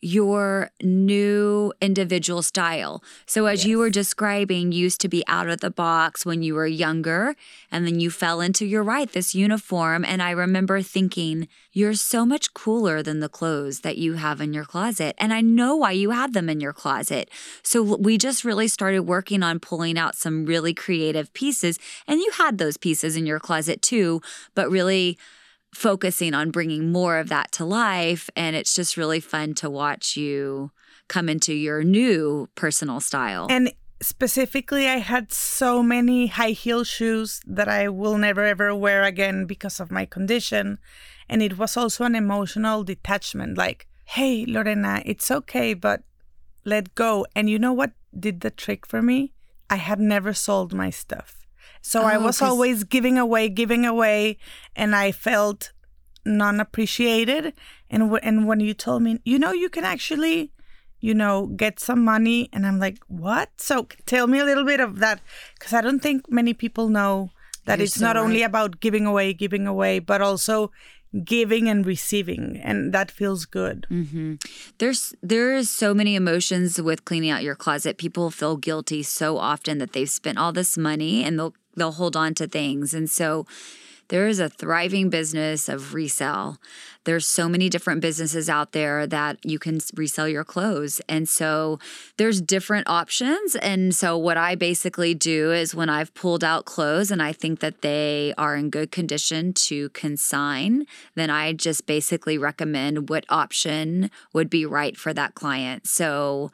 your 0.00 0.70
new 0.82 1.72
individual 1.80 2.42
style. 2.42 3.02
So 3.26 3.46
as 3.46 3.66
you 3.66 3.78
were 3.78 3.90
describing 3.90 4.70
you 4.72 4.78
used 4.78 5.00
to 5.00 5.08
be 5.08 5.24
out 5.26 5.48
of 5.48 5.60
the 5.60 5.70
box 5.70 6.24
when 6.24 6.42
you 6.42 6.54
were 6.54 6.66
younger 6.66 7.34
and 7.70 7.86
then 7.86 7.98
you 7.98 8.10
fell 8.10 8.40
into 8.40 8.64
you're 8.64 8.82
right 8.82 9.10
this 9.12 9.34
uniform 9.34 10.04
and 10.04 10.22
I 10.22 10.30
remember 10.30 10.82
thinking 10.82 11.48
you're 11.72 11.94
so 11.94 12.24
much 12.24 12.54
cooler 12.54 13.02
than 13.02 13.20
the 13.20 13.28
clothes 13.28 13.80
that 13.80 13.98
you 13.98 14.14
have 14.14 14.40
in 14.40 14.54
your 14.54 14.64
closet 14.64 15.16
and 15.18 15.32
I 15.32 15.40
know 15.40 15.76
why 15.76 15.92
you 15.92 16.10
had 16.10 16.32
them 16.32 16.48
in 16.48 16.60
your 16.60 16.72
closet. 16.72 17.30
So 17.62 17.82
we 17.82 18.18
just 18.18 18.44
really 18.44 18.68
started 18.68 19.00
working 19.00 19.42
on 19.42 19.58
pulling 19.58 19.98
out 19.98 20.14
some 20.14 20.46
really 20.46 20.74
creative 20.74 21.32
pieces 21.32 21.78
and 22.06 22.20
you 22.20 22.30
had 22.38 22.58
those 22.58 22.76
pieces 22.76 23.16
in 23.16 23.26
your 23.26 23.40
closet 23.40 23.82
too, 23.82 24.22
but 24.54 24.70
really 24.70 25.18
focusing 25.74 26.34
on 26.34 26.50
bringing 26.50 26.90
more 26.90 27.18
of 27.18 27.28
that 27.28 27.52
to 27.52 27.64
life. 27.64 28.30
And 28.34 28.56
it's 28.56 28.74
just 28.74 28.96
really 28.96 29.20
fun 29.20 29.54
to 29.54 29.70
watch 29.70 30.16
you 30.16 30.70
come 31.08 31.28
into 31.28 31.54
your 31.54 31.82
new 31.82 32.48
personal 32.54 33.00
style. 33.00 33.46
And 33.50 33.72
specifically, 34.00 34.88
I 34.88 34.98
had 34.98 35.32
so 35.32 35.82
many 35.82 36.28
high 36.28 36.50
heel 36.50 36.84
shoes 36.84 37.40
that 37.46 37.68
I 37.68 37.88
will 37.88 38.18
never 38.18 38.44
ever 38.44 38.74
wear 38.74 39.04
again 39.04 39.46
because 39.46 39.80
of 39.80 39.90
my 39.90 40.04
condition. 40.04 40.78
And 41.28 41.42
it 41.42 41.58
was 41.58 41.76
also 41.76 42.04
an 42.04 42.14
emotional 42.14 42.84
detachment 42.84 43.58
like, 43.58 43.86
hey, 44.04 44.44
Lorena, 44.46 45.02
it's 45.04 45.30
okay, 45.30 45.74
but 45.74 46.02
let 46.64 46.94
go. 46.94 47.26
And 47.34 47.50
you 47.50 47.58
know 47.58 47.72
what 47.72 47.92
did 48.18 48.40
the 48.40 48.50
trick 48.50 48.86
for 48.86 49.02
me? 49.02 49.32
I 49.70 49.76
had 49.76 50.00
never 50.00 50.32
sold 50.32 50.72
my 50.72 50.90
stuff. 50.90 51.37
So 51.88 51.98
I 52.02 52.18
was 52.18 52.36
always 52.42 52.84
giving 52.84 53.16
away, 53.18 53.48
giving 53.48 53.84
away, 53.94 54.36
and 54.76 54.94
I 54.94 55.12
felt 55.12 55.72
non 56.24 56.60
appreciated. 56.60 57.54
And, 57.90 58.00
w- 58.02 58.20
and 58.22 58.46
when 58.48 58.60
you 58.60 58.74
told 58.74 59.02
me, 59.02 59.20
you 59.24 59.38
know, 59.38 59.52
you 59.52 59.68
can 59.70 59.84
actually 59.84 60.52
you 61.00 61.14
know, 61.14 61.46
get 61.46 61.78
some 61.78 62.04
money. 62.04 62.48
And 62.52 62.66
I'm 62.66 62.80
like, 62.80 62.98
what? 63.06 63.48
So 63.56 63.86
tell 64.06 64.26
me 64.26 64.40
a 64.40 64.44
little 64.44 64.64
bit 64.64 64.80
of 64.80 64.98
that. 64.98 65.20
Because 65.54 65.72
I 65.72 65.80
don't 65.80 66.00
think 66.00 66.28
many 66.28 66.54
people 66.54 66.88
know 66.88 67.30
that 67.66 67.78
You're 67.78 67.84
it's 67.84 68.00
not 68.00 68.16
only 68.16 68.42
about 68.42 68.80
giving 68.80 69.06
away, 69.06 69.32
giving 69.32 69.66
away, 69.66 70.00
but 70.00 70.20
also 70.20 70.72
giving 71.24 71.68
and 71.68 71.86
receiving. 71.86 72.60
And 72.64 72.92
that 72.92 73.10
feels 73.10 73.46
good. 73.46 73.86
hmm 73.88 74.34
There's 74.78 75.14
there 75.22 75.54
is 75.54 75.70
so 75.70 75.94
many 75.94 76.16
emotions 76.16 76.80
with 76.82 77.04
cleaning 77.04 77.30
out 77.30 77.42
your 77.44 77.54
closet. 77.56 77.96
People 77.96 78.30
feel 78.30 78.56
guilty 78.56 79.02
so 79.04 79.38
often 79.38 79.78
that 79.78 79.92
they've 79.92 80.10
spent 80.10 80.38
all 80.38 80.52
this 80.52 80.76
money 80.76 81.22
and 81.24 81.38
they'll 81.38 81.54
they'll 81.78 81.92
hold 81.92 82.16
on 82.16 82.34
to 82.34 82.46
things. 82.46 82.94
And 82.94 83.08
so 83.10 83.46
there 84.08 84.26
is 84.26 84.40
a 84.40 84.48
thriving 84.48 85.10
business 85.10 85.68
of 85.68 85.92
resale. 85.94 86.58
There's 87.04 87.26
so 87.26 87.48
many 87.48 87.68
different 87.68 88.00
businesses 88.00 88.48
out 88.48 88.72
there 88.72 89.06
that 89.06 89.38
you 89.44 89.58
can 89.58 89.80
resell 89.94 90.28
your 90.28 90.44
clothes. 90.44 91.00
And 91.08 91.28
so 91.28 91.78
there's 92.16 92.40
different 92.40 92.88
options. 92.88 93.54
And 93.56 93.94
so 93.94 94.16
what 94.16 94.36
I 94.36 94.54
basically 94.54 95.14
do 95.14 95.52
is 95.52 95.74
when 95.74 95.88
I've 95.88 96.12
pulled 96.14 96.42
out 96.42 96.64
clothes 96.64 97.10
and 97.10 97.22
I 97.22 97.32
think 97.32 97.60
that 97.60 97.82
they 97.82 98.34
are 98.36 98.56
in 98.56 98.70
good 98.70 98.90
condition 98.90 99.52
to 99.54 99.90
consign, 99.90 100.86
then 101.14 101.30
I 101.30 101.52
just 101.52 101.86
basically 101.86 102.38
recommend 102.38 103.08
what 103.08 103.24
option 103.28 104.10
would 104.32 104.50
be 104.50 104.66
right 104.66 104.96
for 104.96 105.14
that 105.14 105.34
client. 105.34 105.86
So 105.86 106.50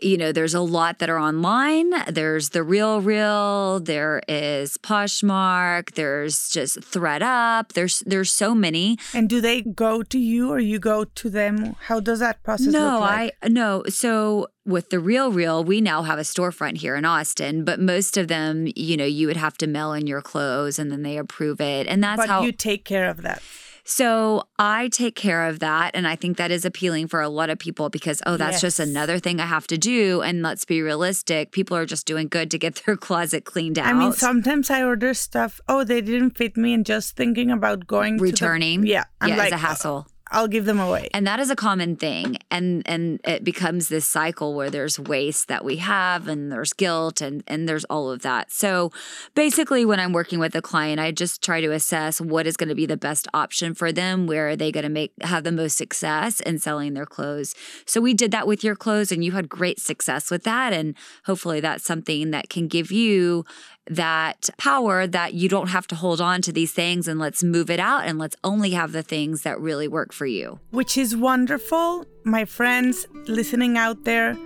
you 0.00 0.16
know, 0.16 0.32
there's 0.32 0.54
a 0.54 0.60
lot 0.60 0.98
that 0.98 1.10
are 1.10 1.18
online. 1.18 1.90
There's 2.08 2.50
the 2.50 2.62
Real 2.62 3.00
Real. 3.00 3.80
There 3.80 4.22
is 4.28 4.76
Poshmark. 4.78 5.92
There's 5.94 6.48
just 6.48 6.80
thredUP. 6.80 7.72
There's 7.72 8.00
there's 8.00 8.32
so 8.32 8.54
many. 8.54 8.98
And 9.12 9.28
do 9.28 9.40
they 9.40 9.62
go 9.62 10.02
to 10.02 10.18
you 10.18 10.50
or 10.50 10.58
you 10.58 10.78
go 10.78 11.04
to 11.04 11.30
them? 11.30 11.76
How 11.80 12.00
does 12.00 12.20
that 12.20 12.42
process 12.42 12.72
no, 12.72 13.00
like? 13.00 13.36
I 13.42 13.48
no. 13.48 13.84
So 13.88 14.48
with 14.66 14.90
the 14.90 15.00
Real 15.00 15.30
Real, 15.30 15.62
we 15.62 15.80
now 15.80 16.02
have 16.02 16.18
a 16.18 16.22
storefront 16.22 16.78
here 16.78 16.96
in 16.96 17.04
Austin, 17.04 17.64
but 17.64 17.80
most 17.80 18.16
of 18.16 18.28
them, 18.28 18.66
you 18.74 18.96
know, 18.96 19.04
you 19.04 19.26
would 19.26 19.36
have 19.36 19.58
to 19.58 19.66
mail 19.66 19.92
in 19.92 20.06
your 20.06 20.22
clothes 20.22 20.78
and 20.78 20.90
then 20.90 21.02
they 21.02 21.18
approve 21.18 21.60
it, 21.60 21.86
and 21.86 22.02
that's 22.02 22.16
but 22.16 22.28
how 22.28 22.42
you 22.42 22.52
take 22.52 22.84
care 22.84 23.08
of 23.08 23.22
that. 23.22 23.42
So 23.84 24.44
I 24.58 24.88
take 24.88 25.14
care 25.14 25.46
of 25.46 25.60
that. 25.60 25.92
And 25.94 26.08
I 26.08 26.16
think 26.16 26.38
that 26.38 26.50
is 26.50 26.64
appealing 26.64 27.08
for 27.08 27.20
a 27.20 27.28
lot 27.28 27.50
of 27.50 27.58
people 27.58 27.90
because, 27.90 28.22
oh, 28.26 28.36
that's 28.36 28.54
yes. 28.54 28.60
just 28.62 28.80
another 28.80 29.18
thing 29.18 29.40
I 29.40 29.46
have 29.46 29.66
to 29.68 29.78
do. 29.78 30.22
And 30.22 30.42
let's 30.42 30.64
be 30.64 30.80
realistic, 30.80 31.52
people 31.52 31.76
are 31.76 31.86
just 31.86 32.06
doing 32.06 32.28
good 32.28 32.50
to 32.50 32.58
get 32.58 32.74
their 32.86 32.96
closet 32.96 33.44
cleaned 33.44 33.78
out. 33.78 33.86
I 33.86 33.92
mean, 33.92 34.12
sometimes 34.12 34.70
I 34.70 34.82
order 34.82 35.14
stuff, 35.14 35.60
oh, 35.68 35.84
they 35.84 36.00
didn't 36.00 36.36
fit 36.36 36.56
me, 36.56 36.72
and 36.72 36.84
just 36.84 37.16
thinking 37.16 37.50
about 37.50 37.86
going 37.86 38.18
returning. 38.18 38.82
The, 38.82 38.88
yeah. 38.88 39.04
I'm 39.20 39.30
yeah, 39.30 39.36
like, 39.36 39.52
it's 39.52 39.54
a 39.54 39.58
hassle. 39.58 40.06
I'll 40.34 40.48
give 40.48 40.64
them 40.64 40.80
away. 40.80 41.08
And 41.14 41.26
that 41.28 41.38
is 41.38 41.48
a 41.48 41.56
common 41.56 41.94
thing. 41.94 42.38
And 42.50 42.82
and 42.86 43.20
it 43.24 43.44
becomes 43.44 43.88
this 43.88 44.04
cycle 44.04 44.54
where 44.54 44.68
there's 44.68 44.98
waste 44.98 45.46
that 45.46 45.64
we 45.64 45.76
have 45.76 46.26
and 46.26 46.50
there's 46.50 46.72
guilt 46.72 47.20
and 47.20 47.44
and 47.46 47.68
there's 47.68 47.84
all 47.84 48.10
of 48.10 48.22
that. 48.22 48.50
So 48.50 48.90
basically 49.36 49.84
when 49.84 50.00
I'm 50.00 50.12
working 50.12 50.40
with 50.40 50.54
a 50.56 50.62
client, 50.62 50.98
I 50.98 51.12
just 51.12 51.42
try 51.42 51.60
to 51.60 51.70
assess 51.70 52.20
what 52.20 52.48
is 52.48 52.56
going 52.56 52.68
to 52.68 52.74
be 52.74 52.84
the 52.84 52.96
best 52.96 53.28
option 53.32 53.74
for 53.74 53.92
them, 53.92 54.26
where 54.26 54.48
are 54.48 54.56
they 54.56 54.72
going 54.72 54.82
to 54.82 54.90
make 54.90 55.12
have 55.22 55.44
the 55.44 55.52
most 55.52 55.78
success 55.78 56.40
in 56.40 56.58
selling 56.58 56.94
their 56.94 57.06
clothes. 57.06 57.54
So 57.86 58.00
we 58.00 58.12
did 58.12 58.32
that 58.32 58.48
with 58.48 58.64
your 58.64 58.74
clothes 58.74 59.12
and 59.12 59.24
you 59.24 59.32
had 59.32 59.48
great 59.48 59.78
success 59.78 60.32
with 60.32 60.42
that 60.42 60.72
and 60.72 60.96
hopefully 61.26 61.60
that's 61.60 61.84
something 61.84 62.32
that 62.32 62.48
can 62.48 62.66
give 62.66 62.90
you 62.90 63.44
that 63.88 64.48
power 64.56 65.06
that 65.06 65.34
you 65.34 65.48
don't 65.48 65.68
have 65.68 65.86
to 65.88 65.94
hold 65.94 66.20
on 66.20 66.42
to 66.42 66.52
these 66.52 66.72
things 66.72 67.06
and 67.06 67.20
let's 67.20 67.42
move 67.42 67.70
it 67.70 67.80
out 67.80 68.04
and 68.04 68.18
let's 68.18 68.36
only 68.42 68.70
have 68.70 68.92
the 68.92 69.02
things 69.02 69.42
that 69.42 69.60
really 69.60 69.88
work 69.88 70.12
for 70.12 70.26
you. 70.26 70.58
Which 70.70 70.96
is 70.96 71.16
wonderful. 71.16 72.06
My 72.24 72.44
friends 72.44 73.06
listening 73.26 73.76
out 73.76 74.04
there, 74.04 74.36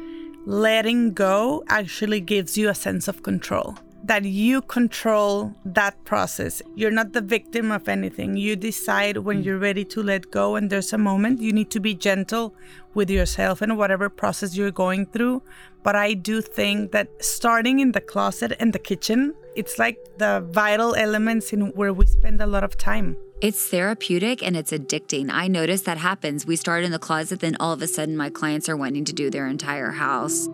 letting 0.45 1.15
go 1.15 1.65
actually 1.69 2.21
gives 2.21 2.59
you 2.59 2.69
a 2.69 2.75
sense 2.75 3.07
of 3.09 3.23
control. 3.23 3.79
That 4.09 4.25
you 4.25 4.63
control 4.63 5.55
that 5.67 6.03
process. 6.05 6.63
You're 6.75 6.91
not 6.91 7.13
the 7.13 7.21
victim 7.21 7.71
of 7.71 7.89
anything. 7.89 8.37
You 8.37 8.57
decide 8.57 9.19
when 9.19 9.43
mm. 9.43 9.45
you're 9.45 9.59
ready 9.59 9.85
to 9.85 10.03
let 10.03 10.31
go, 10.31 10.57
and 10.57 10.71
there's 10.71 10.95
a 10.95 10.99
moment 10.99 11.43
you 11.43 11.53
need 11.53 11.71
to 11.73 11.81
be 11.81 11.95
gentle 11.95 12.55
with 12.95 13.11
yourself 13.11 13.61
and 13.61 13.77
whatever 13.77 14.09
process 14.09 14.57
you're 14.57 14.71
going 14.71 15.05
through. 15.07 15.43
But 15.83 15.95
I 15.95 16.15
do 16.15 16.41
think 16.41 16.93
that 16.93 17.09
starting 17.21 17.81
in 17.81 17.93
the 17.93 18.01
closet 18.01 18.55
and 18.59 18.73
the 18.73 18.79
kitchen, 18.79 19.35
it's 19.55 19.79
like 19.79 19.99
the 20.17 20.41
vital 20.51 20.95
elements 20.95 21.53
in 21.53 21.69
where 21.79 21.93
we 21.93 22.07
spend 22.07 22.41
a 22.41 22.47
lot 22.47 22.65
of 22.65 22.79
time. 22.79 23.17
It's 23.41 23.69
therapeutic 23.69 24.43
and 24.43 24.57
it's 24.57 24.73
addicting. 24.73 25.29
I 25.31 25.49
notice 25.49 25.83
that 25.83 25.99
happens. 25.99 26.47
We 26.47 26.57
start 26.57 26.83
in 26.83 26.93
the 26.93 26.99
closet, 26.99 27.41
then 27.41 27.57
all 27.61 27.73
of 27.73 27.83
a 27.83 27.87
sudden 27.87 28.17
my 28.17 28.31
clients 28.31 28.69
are 28.69 28.77
wanting 28.77 29.05
to 29.05 29.13
do 29.13 29.31
their 29.31 29.47
entire 29.47 29.93
house. 29.93 30.49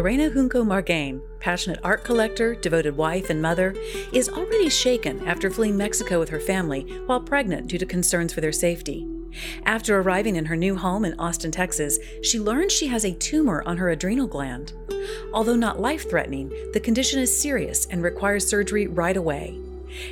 Lorena 0.00 0.30
Junco 0.30 0.64
Margain, 0.64 1.20
passionate 1.40 1.78
art 1.84 2.04
collector, 2.04 2.54
devoted 2.54 2.96
wife, 2.96 3.28
and 3.28 3.42
mother, 3.42 3.74
is 4.14 4.30
already 4.30 4.70
shaken 4.70 5.28
after 5.28 5.50
fleeing 5.50 5.76
Mexico 5.76 6.18
with 6.18 6.30
her 6.30 6.40
family 6.40 6.84
while 7.04 7.20
pregnant 7.20 7.66
due 7.66 7.76
to 7.76 7.84
concerns 7.84 8.32
for 8.32 8.40
their 8.40 8.50
safety. 8.50 9.06
After 9.66 10.00
arriving 10.00 10.36
in 10.36 10.46
her 10.46 10.56
new 10.56 10.74
home 10.74 11.04
in 11.04 11.20
Austin, 11.20 11.50
Texas, 11.50 11.98
she 12.22 12.40
learns 12.40 12.72
she 12.72 12.86
has 12.86 13.04
a 13.04 13.12
tumor 13.12 13.62
on 13.66 13.76
her 13.76 13.90
adrenal 13.90 14.26
gland. 14.26 14.72
Although 15.34 15.56
not 15.56 15.82
life 15.82 16.08
threatening, 16.08 16.48
the 16.72 16.80
condition 16.80 17.20
is 17.20 17.38
serious 17.38 17.84
and 17.90 18.02
requires 18.02 18.46
surgery 18.48 18.86
right 18.86 19.18
away. 19.18 19.60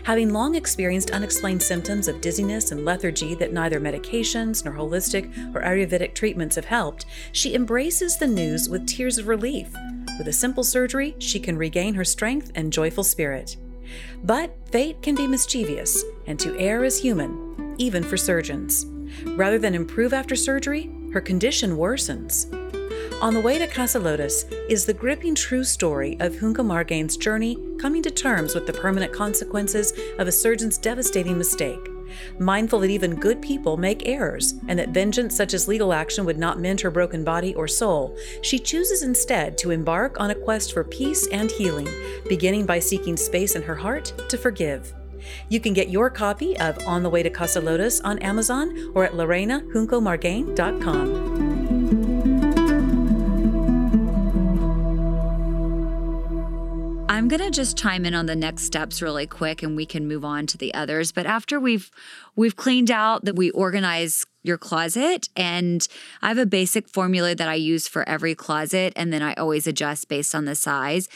Having 0.04 0.32
long 0.32 0.54
experienced 0.54 1.10
unexplained 1.10 1.62
symptoms 1.62 2.08
of 2.08 2.20
dizziness 2.20 2.72
and 2.72 2.84
lethargy 2.84 3.34
that 3.36 3.52
neither 3.52 3.80
medications 3.80 4.64
nor 4.64 4.74
holistic 4.74 5.26
or 5.54 5.62
Ayurvedic 5.62 6.14
treatments 6.14 6.56
have 6.56 6.64
helped, 6.64 7.06
she 7.32 7.54
embraces 7.54 8.16
the 8.16 8.26
news 8.26 8.68
with 8.68 8.86
tears 8.86 9.18
of 9.18 9.28
relief. 9.28 9.68
With 10.18 10.28
a 10.28 10.32
simple 10.32 10.64
surgery, 10.64 11.14
she 11.18 11.38
can 11.38 11.56
regain 11.56 11.94
her 11.94 12.04
strength 12.04 12.50
and 12.54 12.72
joyful 12.72 13.04
spirit. 13.04 13.56
But 14.24 14.56
fate 14.70 15.00
can 15.02 15.14
be 15.14 15.26
mischievous, 15.26 16.04
and 16.26 16.38
to 16.40 16.58
err 16.58 16.84
is 16.84 17.00
human, 17.00 17.74
even 17.78 18.02
for 18.02 18.16
surgeons. 18.16 18.86
Rather 19.24 19.58
than 19.58 19.74
improve 19.74 20.12
after 20.12 20.36
surgery, 20.36 20.90
her 21.12 21.20
condition 21.20 21.76
worsens. 21.76 22.46
On 23.20 23.34
the 23.34 23.40
Way 23.40 23.58
to 23.58 23.66
Casa 23.66 23.98
Lotus 23.98 24.44
is 24.68 24.86
the 24.86 24.94
gripping 24.94 25.34
true 25.34 25.64
story 25.64 26.16
of 26.20 26.38
Junco 26.38 26.62
Margain's 26.62 27.16
journey 27.16 27.58
coming 27.80 28.00
to 28.04 28.12
terms 28.12 28.54
with 28.54 28.64
the 28.64 28.72
permanent 28.72 29.12
consequences 29.12 29.92
of 30.20 30.28
a 30.28 30.32
surgeon's 30.32 30.78
devastating 30.78 31.36
mistake. 31.36 31.80
Mindful 32.38 32.78
that 32.78 32.90
even 32.90 33.16
good 33.16 33.42
people 33.42 33.76
make 33.76 34.08
errors 34.08 34.54
and 34.68 34.78
that 34.78 34.90
vengeance 34.90 35.34
such 35.34 35.52
as 35.52 35.66
legal 35.66 35.92
action 35.92 36.24
would 36.26 36.38
not 36.38 36.60
mend 36.60 36.80
her 36.80 36.92
broken 36.92 37.24
body 37.24 37.56
or 37.56 37.66
soul, 37.66 38.16
she 38.42 38.56
chooses 38.56 39.02
instead 39.02 39.58
to 39.58 39.72
embark 39.72 40.20
on 40.20 40.30
a 40.30 40.34
quest 40.36 40.72
for 40.72 40.84
peace 40.84 41.26
and 41.32 41.50
healing, 41.50 41.88
beginning 42.28 42.66
by 42.66 42.78
seeking 42.78 43.16
space 43.16 43.56
in 43.56 43.62
her 43.62 43.74
heart 43.74 44.12
to 44.28 44.38
forgive. 44.38 44.94
You 45.48 45.58
can 45.58 45.72
get 45.72 45.88
your 45.88 46.08
copy 46.08 46.56
of 46.60 46.78
On 46.86 47.02
the 47.02 47.10
Way 47.10 47.24
to 47.24 47.30
Casa 47.30 47.60
Lotus 47.60 47.98
on 48.00 48.20
Amazon 48.20 48.92
or 48.94 49.02
at 49.02 49.14
lorenajuncomargain.com. 49.14 51.37
I'm 57.18 57.26
going 57.26 57.40
to 57.40 57.50
just 57.50 57.76
chime 57.76 58.06
in 58.06 58.14
on 58.14 58.26
the 58.26 58.36
next 58.36 58.62
steps 58.62 59.02
really 59.02 59.26
quick 59.26 59.64
and 59.64 59.74
we 59.74 59.84
can 59.86 60.06
move 60.06 60.24
on 60.24 60.46
to 60.46 60.56
the 60.56 60.72
others. 60.72 61.10
But 61.10 61.26
after 61.26 61.58
we've 61.58 61.90
we've 62.36 62.54
cleaned 62.54 62.92
out 62.92 63.24
that 63.24 63.34
we 63.34 63.50
organize 63.50 64.24
your 64.44 64.56
closet 64.56 65.28
and 65.34 65.84
I 66.22 66.28
have 66.28 66.38
a 66.38 66.46
basic 66.46 66.88
formula 66.88 67.34
that 67.34 67.48
I 67.48 67.54
use 67.54 67.88
for 67.88 68.08
every 68.08 68.36
closet 68.36 68.92
and 68.94 69.12
then 69.12 69.20
I 69.20 69.34
always 69.34 69.66
adjust 69.66 70.08
based 70.08 70.32
on 70.32 70.44
the 70.44 70.54
size. 70.54 71.08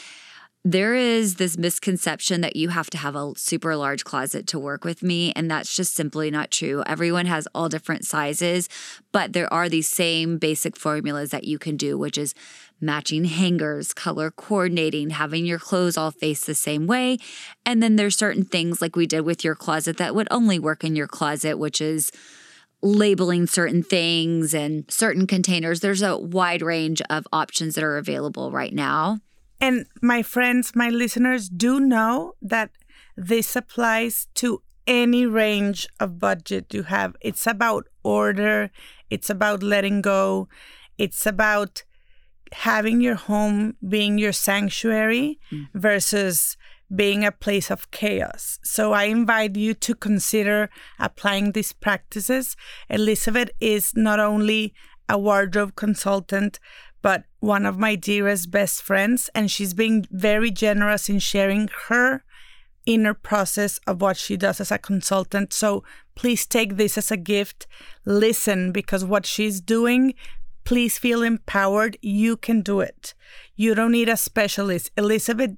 There 0.64 0.94
is 0.94 1.36
this 1.36 1.56
misconception 1.56 2.40
that 2.40 2.54
you 2.56 2.70
have 2.70 2.90
to 2.90 2.98
have 2.98 3.14
a 3.14 3.32
super 3.36 3.76
large 3.76 4.04
closet 4.04 4.46
to 4.48 4.60
work 4.60 4.84
with 4.84 5.02
me, 5.02 5.32
and 5.34 5.50
that's 5.50 5.74
just 5.74 5.92
simply 5.92 6.30
not 6.30 6.52
true. 6.52 6.84
Everyone 6.86 7.26
has 7.26 7.48
all 7.52 7.68
different 7.68 8.04
sizes, 8.04 8.68
but 9.10 9.32
there 9.32 9.52
are 9.52 9.68
these 9.68 9.88
same 9.88 10.38
basic 10.38 10.76
formulas 10.76 11.30
that 11.30 11.42
you 11.42 11.58
can 11.58 11.76
do, 11.76 11.98
which 11.98 12.16
is 12.16 12.32
matching 12.82 13.24
hangers, 13.24 13.94
color 13.94 14.30
coordinating, 14.30 15.10
having 15.10 15.46
your 15.46 15.58
clothes 15.58 15.96
all 15.96 16.10
face 16.10 16.44
the 16.44 16.54
same 16.54 16.86
way. 16.86 17.18
And 17.64 17.82
then 17.82 17.96
there's 17.96 18.16
certain 18.16 18.44
things 18.44 18.82
like 18.82 18.96
we 18.96 19.06
did 19.06 19.20
with 19.20 19.44
your 19.44 19.54
closet 19.54 19.96
that 19.98 20.14
would 20.14 20.28
only 20.30 20.58
work 20.58 20.84
in 20.84 20.96
your 20.96 21.06
closet, 21.06 21.58
which 21.58 21.80
is 21.80 22.10
labeling 22.82 23.46
certain 23.46 23.82
things 23.82 24.52
and 24.52 24.84
certain 24.90 25.26
containers. 25.26 25.80
There's 25.80 26.02
a 26.02 26.18
wide 26.18 26.62
range 26.62 27.00
of 27.08 27.26
options 27.32 27.76
that 27.76 27.84
are 27.84 27.96
available 27.96 28.50
right 28.50 28.74
now. 28.74 29.20
And 29.60 29.86
my 30.02 30.22
friends, 30.22 30.74
my 30.74 30.90
listeners 30.90 31.48
do 31.48 31.78
know 31.78 32.34
that 32.42 32.70
this 33.16 33.54
applies 33.54 34.26
to 34.34 34.62
any 34.86 35.26
range 35.26 35.86
of 36.00 36.18
budget 36.18 36.74
you 36.74 36.84
have. 36.84 37.14
It's 37.20 37.46
about 37.46 37.86
order, 38.02 38.70
it's 39.10 39.30
about 39.30 39.62
letting 39.62 40.02
go, 40.02 40.48
it's 40.98 41.24
about 41.26 41.84
having 42.52 43.00
your 43.00 43.14
home 43.14 43.76
being 43.88 44.18
your 44.18 44.32
sanctuary 44.32 45.38
mm. 45.50 45.66
versus 45.74 46.56
being 46.94 47.24
a 47.24 47.32
place 47.32 47.70
of 47.70 47.90
chaos. 47.90 48.58
So 48.62 48.92
I 48.92 49.04
invite 49.04 49.56
you 49.56 49.74
to 49.74 49.94
consider 49.94 50.68
applying 50.98 51.52
these 51.52 51.72
practices. 51.72 52.56
Elizabeth 52.90 53.50
is 53.60 53.92
not 53.96 54.20
only 54.20 54.74
a 55.08 55.18
wardrobe 55.18 55.74
consultant, 55.74 56.58
but 57.00 57.24
one 57.40 57.66
of 57.66 57.78
my 57.78 57.96
dearest 57.96 58.50
best 58.50 58.82
friends, 58.82 59.28
and 59.34 59.50
she's 59.50 59.74
been 59.74 60.06
very 60.10 60.50
generous 60.50 61.08
in 61.08 61.18
sharing 61.18 61.68
her 61.88 62.24
inner 62.86 63.14
process 63.14 63.78
of 63.86 64.00
what 64.00 64.16
she 64.16 64.36
does 64.36 64.60
as 64.60 64.70
a 64.70 64.78
consultant. 64.78 65.52
So 65.52 65.84
please 66.14 66.46
take 66.46 66.76
this 66.76 66.98
as 66.98 67.10
a 67.10 67.16
gift. 67.16 67.66
Listen, 68.04 68.72
because 68.72 69.04
what 69.04 69.26
she's 69.26 69.60
doing 69.60 70.14
please 70.64 70.98
feel 70.98 71.22
empowered. 71.22 71.96
You 72.00 72.36
can 72.36 72.62
do 72.62 72.80
it. 72.80 73.14
You 73.56 73.74
don't 73.74 73.92
need 73.92 74.08
a 74.08 74.16
specialist. 74.16 74.90
Elizabeth 74.96 75.52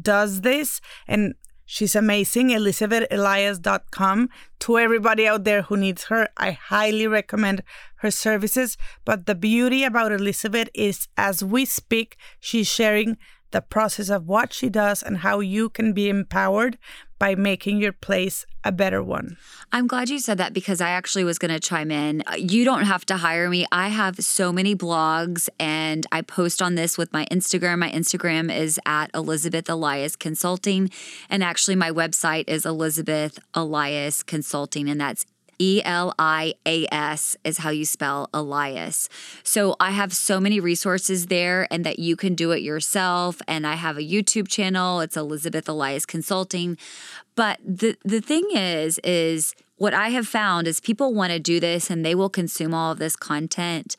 does 0.00 0.42
this 0.42 0.80
and 1.06 1.34
she's 1.64 1.94
amazing. 1.94 2.48
ElizabethElias.com. 2.48 4.28
To 4.60 4.78
everybody 4.78 5.26
out 5.26 5.44
there 5.44 5.62
who 5.62 5.76
needs 5.76 6.04
her, 6.04 6.28
I 6.36 6.52
highly 6.52 7.06
recommend 7.06 7.62
her 7.96 8.10
services. 8.10 8.76
But 9.04 9.26
the 9.26 9.34
beauty 9.34 9.84
about 9.84 10.12
Elizabeth 10.12 10.68
is 10.74 11.08
as 11.16 11.44
we 11.44 11.64
speak, 11.64 12.16
she's 12.40 12.68
sharing 12.68 13.16
the 13.50 13.62
process 13.62 14.10
of 14.10 14.26
what 14.26 14.52
she 14.52 14.68
does 14.68 15.02
and 15.02 15.18
how 15.18 15.40
you 15.40 15.70
can 15.70 15.92
be 15.92 16.08
empowered 16.08 16.76
by 17.18 17.34
making 17.34 17.78
your 17.78 17.92
place 17.92 18.46
a 18.64 18.72
better 18.72 19.02
one. 19.02 19.36
I'm 19.72 19.86
glad 19.86 20.08
you 20.08 20.18
said 20.18 20.38
that 20.38 20.52
because 20.52 20.80
I 20.80 20.90
actually 20.90 21.24
was 21.24 21.38
going 21.38 21.52
to 21.52 21.60
chime 21.60 21.90
in. 21.90 22.22
Uh, 22.26 22.34
you 22.36 22.64
don't 22.64 22.84
have 22.84 23.04
to 23.06 23.16
hire 23.16 23.48
me. 23.48 23.66
I 23.72 23.88
have 23.88 24.16
so 24.18 24.52
many 24.52 24.74
blogs 24.74 25.48
and 25.58 26.06
I 26.12 26.22
post 26.22 26.62
on 26.62 26.74
this 26.74 26.98
with 26.98 27.12
my 27.12 27.26
Instagram. 27.26 27.78
My 27.78 27.90
Instagram 27.90 28.54
is 28.54 28.78
at 28.86 29.10
Elizabeth 29.14 29.68
Elias 29.68 30.16
Consulting. 30.16 30.90
And 31.28 31.42
actually, 31.42 31.76
my 31.76 31.90
website 31.90 32.44
is 32.46 32.64
Elizabeth 32.64 33.38
Elias 33.54 34.22
Consulting, 34.22 34.88
and 34.88 35.00
that's 35.00 35.24
E 35.58 35.82
L 35.84 36.14
I 36.18 36.54
A 36.66 36.86
S 36.92 37.36
is 37.44 37.58
how 37.58 37.70
you 37.70 37.84
spell 37.84 38.28
Elias. 38.32 39.08
So 39.42 39.76
I 39.80 39.90
have 39.90 40.12
so 40.12 40.40
many 40.40 40.60
resources 40.60 41.26
there 41.26 41.66
and 41.70 41.84
that 41.84 41.98
you 41.98 42.16
can 42.16 42.34
do 42.34 42.52
it 42.52 42.62
yourself. 42.62 43.40
And 43.48 43.66
I 43.66 43.74
have 43.74 43.96
a 43.96 44.02
YouTube 44.02 44.48
channel. 44.48 45.00
It's 45.00 45.16
Elizabeth 45.16 45.68
Elias 45.68 46.06
Consulting. 46.06 46.78
But 47.34 47.58
the 47.64 47.96
the 48.04 48.20
thing 48.20 48.48
is, 48.52 48.98
is 49.04 49.54
what 49.76 49.94
I 49.94 50.08
have 50.08 50.26
found 50.26 50.66
is 50.66 50.80
people 50.80 51.14
want 51.14 51.32
to 51.32 51.38
do 51.38 51.60
this 51.60 51.90
and 51.90 52.04
they 52.04 52.14
will 52.14 52.30
consume 52.30 52.74
all 52.74 52.92
of 52.92 52.98
this 52.98 53.16
content. 53.16 53.96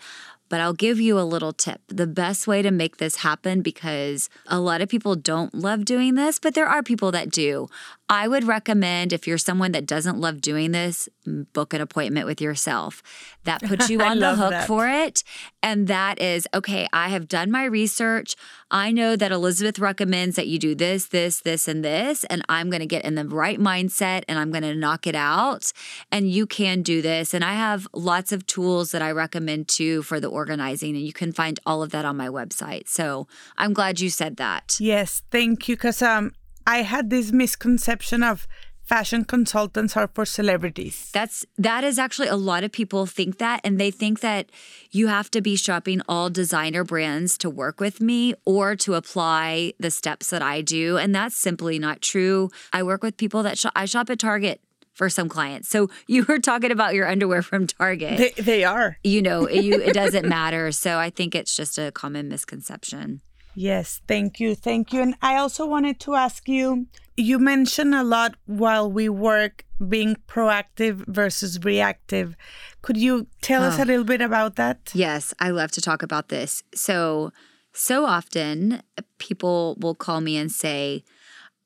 But 0.49 0.61
I'll 0.61 0.73
give 0.73 0.99
you 0.99 1.19
a 1.19 1.21
little 1.21 1.53
tip. 1.53 1.79
The 1.87 2.07
best 2.07 2.47
way 2.47 2.63
to 2.63 2.71
make 2.71 2.97
this 2.97 3.17
happen, 3.17 3.61
because 3.61 4.29
a 4.47 4.59
lot 4.59 4.81
of 4.81 4.89
people 4.89 5.15
don't 5.15 5.53
love 5.53 5.85
doing 5.85 6.15
this, 6.15 6.39
but 6.39 6.55
there 6.55 6.65
are 6.65 6.81
people 6.81 7.11
that 7.11 7.29
do. 7.29 7.67
I 8.11 8.27
would 8.27 8.45
recommend 8.45 9.13
if 9.13 9.27
you're 9.27 9.37
someone 9.37 9.71
that 9.73 9.85
doesn't 9.85 10.19
love 10.19 10.41
doing 10.41 10.71
this, 10.71 11.07
book 11.53 11.75
an 11.75 11.81
appointment 11.81 12.25
with 12.25 12.41
yourself. 12.41 13.03
That 13.43 13.61
puts 13.61 13.87
you 13.91 14.01
on 14.01 14.17
the 14.17 14.35
hook 14.35 14.49
that. 14.49 14.67
for 14.67 14.87
it. 14.89 15.23
And 15.61 15.87
that 15.87 16.19
is 16.19 16.47
okay, 16.53 16.87
I 16.91 17.09
have 17.09 17.27
done 17.27 17.51
my 17.51 17.65
research. 17.65 18.35
I 18.71 18.91
know 18.91 19.15
that 19.15 19.31
Elizabeth 19.31 19.77
recommends 19.77 20.35
that 20.37 20.47
you 20.47 20.57
do 20.57 20.73
this, 20.73 21.05
this, 21.07 21.41
this, 21.41 21.67
and 21.67 21.85
this. 21.85 22.23
And 22.25 22.41
I'm 22.49 22.71
going 22.71 22.79
to 22.79 22.87
get 22.87 23.05
in 23.05 23.13
the 23.13 23.25
right 23.25 23.59
mindset 23.59 24.23
and 24.27 24.39
I'm 24.39 24.49
going 24.49 24.63
to 24.63 24.73
knock 24.73 25.05
it 25.05 25.15
out. 25.15 25.71
And 26.11 26.31
you 26.31 26.47
can 26.47 26.81
do 26.81 27.03
this. 27.03 27.35
And 27.35 27.45
I 27.45 27.53
have 27.53 27.87
lots 27.93 28.31
of 28.31 28.47
tools 28.47 28.91
that 28.91 29.03
I 29.03 29.11
recommend 29.11 29.67
too 29.67 30.01
for 30.01 30.19
the 30.19 30.27
organizing. 30.27 30.95
And 30.95 31.05
you 31.05 31.13
can 31.13 31.31
find 31.31 31.59
all 31.63 31.83
of 31.83 31.91
that 31.91 32.05
on 32.05 32.17
my 32.17 32.27
website. 32.27 32.87
So 32.87 33.27
I'm 33.57 33.73
glad 33.73 33.99
you 33.99 34.09
said 34.09 34.37
that. 34.37 34.77
Yes, 34.79 35.21
thank 35.29 35.67
you. 35.67 35.75
Because 35.75 36.01
um, 36.01 36.31
I 36.69 36.83
had 36.83 37.09
this 37.09 37.31
misconception 37.31 38.21
of 38.21 38.47
fashion 38.83 39.23
consultants 39.23 39.97
are 39.97 40.07
for 40.13 40.23
celebrities. 40.23 41.09
That's 41.11 41.43
that 41.57 41.83
is 41.83 41.97
actually 41.97 42.27
a 42.27 42.35
lot 42.35 42.63
of 42.63 42.71
people 42.71 43.07
think 43.07 43.39
that 43.39 43.59
and 43.63 43.79
they 43.79 43.89
think 43.89 44.19
that 44.19 44.51
you 44.91 45.07
have 45.07 45.31
to 45.31 45.41
be 45.41 45.55
shopping 45.55 46.03
all 46.07 46.29
designer 46.29 46.83
brands 46.83 47.39
to 47.39 47.49
work 47.49 47.79
with 47.79 48.01
me 48.01 48.35
or 48.45 48.75
to 48.75 48.93
apply 48.93 49.73
the 49.79 49.89
steps 49.89 50.29
that 50.29 50.43
I 50.43 50.61
do 50.61 50.97
and 50.97 51.13
that's 51.15 51.35
simply 51.35 51.79
not 51.79 52.03
true. 52.03 52.51
I 52.71 52.83
work 52.83 53.01
with 53.01 53.17
people 53.17 53.41
that 53.41 53.57
shop, 53.57 53.73
I 53.75 53.85
shop 53.85 54.11
at 54.11 54.19
Target 54.19 54.61
for 54.93 55.09
some 55.09 55.27
clients. 55.27 55.69
So 55.69 55.89
you 56.07 56.23
were 56.29 56.37
talking 56.37 56.71
about 56.71 56.93
your 56.93 57.07
underwear 57.07 57.41
from 57.41 57.65
Target. 57.65 58.17
They, 58.19 58.41
they 58.41 58.63
are. 58.63 58.97
You 59.03 59.23
know, 59.23 59.49
you 59.49 59.81
it 59.81 59.93
doesn't 59.93 60.27
matter. 60.39 60.71
So 60.71 60.99
I 60.99 61.09
think 61.09 61.33
it's 61.33 61.55
just 61.55 61.79
a 61.79 61.91
common 61.91 62.29
misconception. 62.29 63.21
Yes, 63.55 64.01
thank 64.07 64.39
you. 64.39 64.55
Thank 64.55 64.93
you. 64.93 65.01
And 65.01 65.15
I 65.21 65.35
also 65.35 65.65
wanted 65.65 65.99
to 66.01 66.15
ask 66.15 66.47
you 66.47 66.87
you 67.17 67.37
mentioned 67.37 67.93
a 67.93 68.03
lot 68.03 68.35
while 68.45 68.89
we 68.89 69.09
work 69.09 69.65
being 69.89 70.15
proactive 70.27 71.05
versus 71.07 71.59
reactive. 71.65 72.35
Could 72.81 72.95
you 72.95 73.27
tell 73.41 73.61
us 73.63 73.77
Oh. 73.77 73.83
a 73.83 73.85
little 73.85 74.05
bit 74.05 74.21
about 74.21 74.55
that? 74.55 74.91
Yes, 74.93 75.33
I 75.39 75.49
love 75.49 75.71
to 75.71 75.81
talk 75.81 76.01
about 76.01 76.29
this. 76.29 76.63
So, 76.73 77.31
so 77.73 78.05
often 78.05 78.81
people 79.17 79.75
will 79.81 79.95
call 79.95 80.21
me 80.21 80.37
and 80.37 80.49
say, 80.49 81.03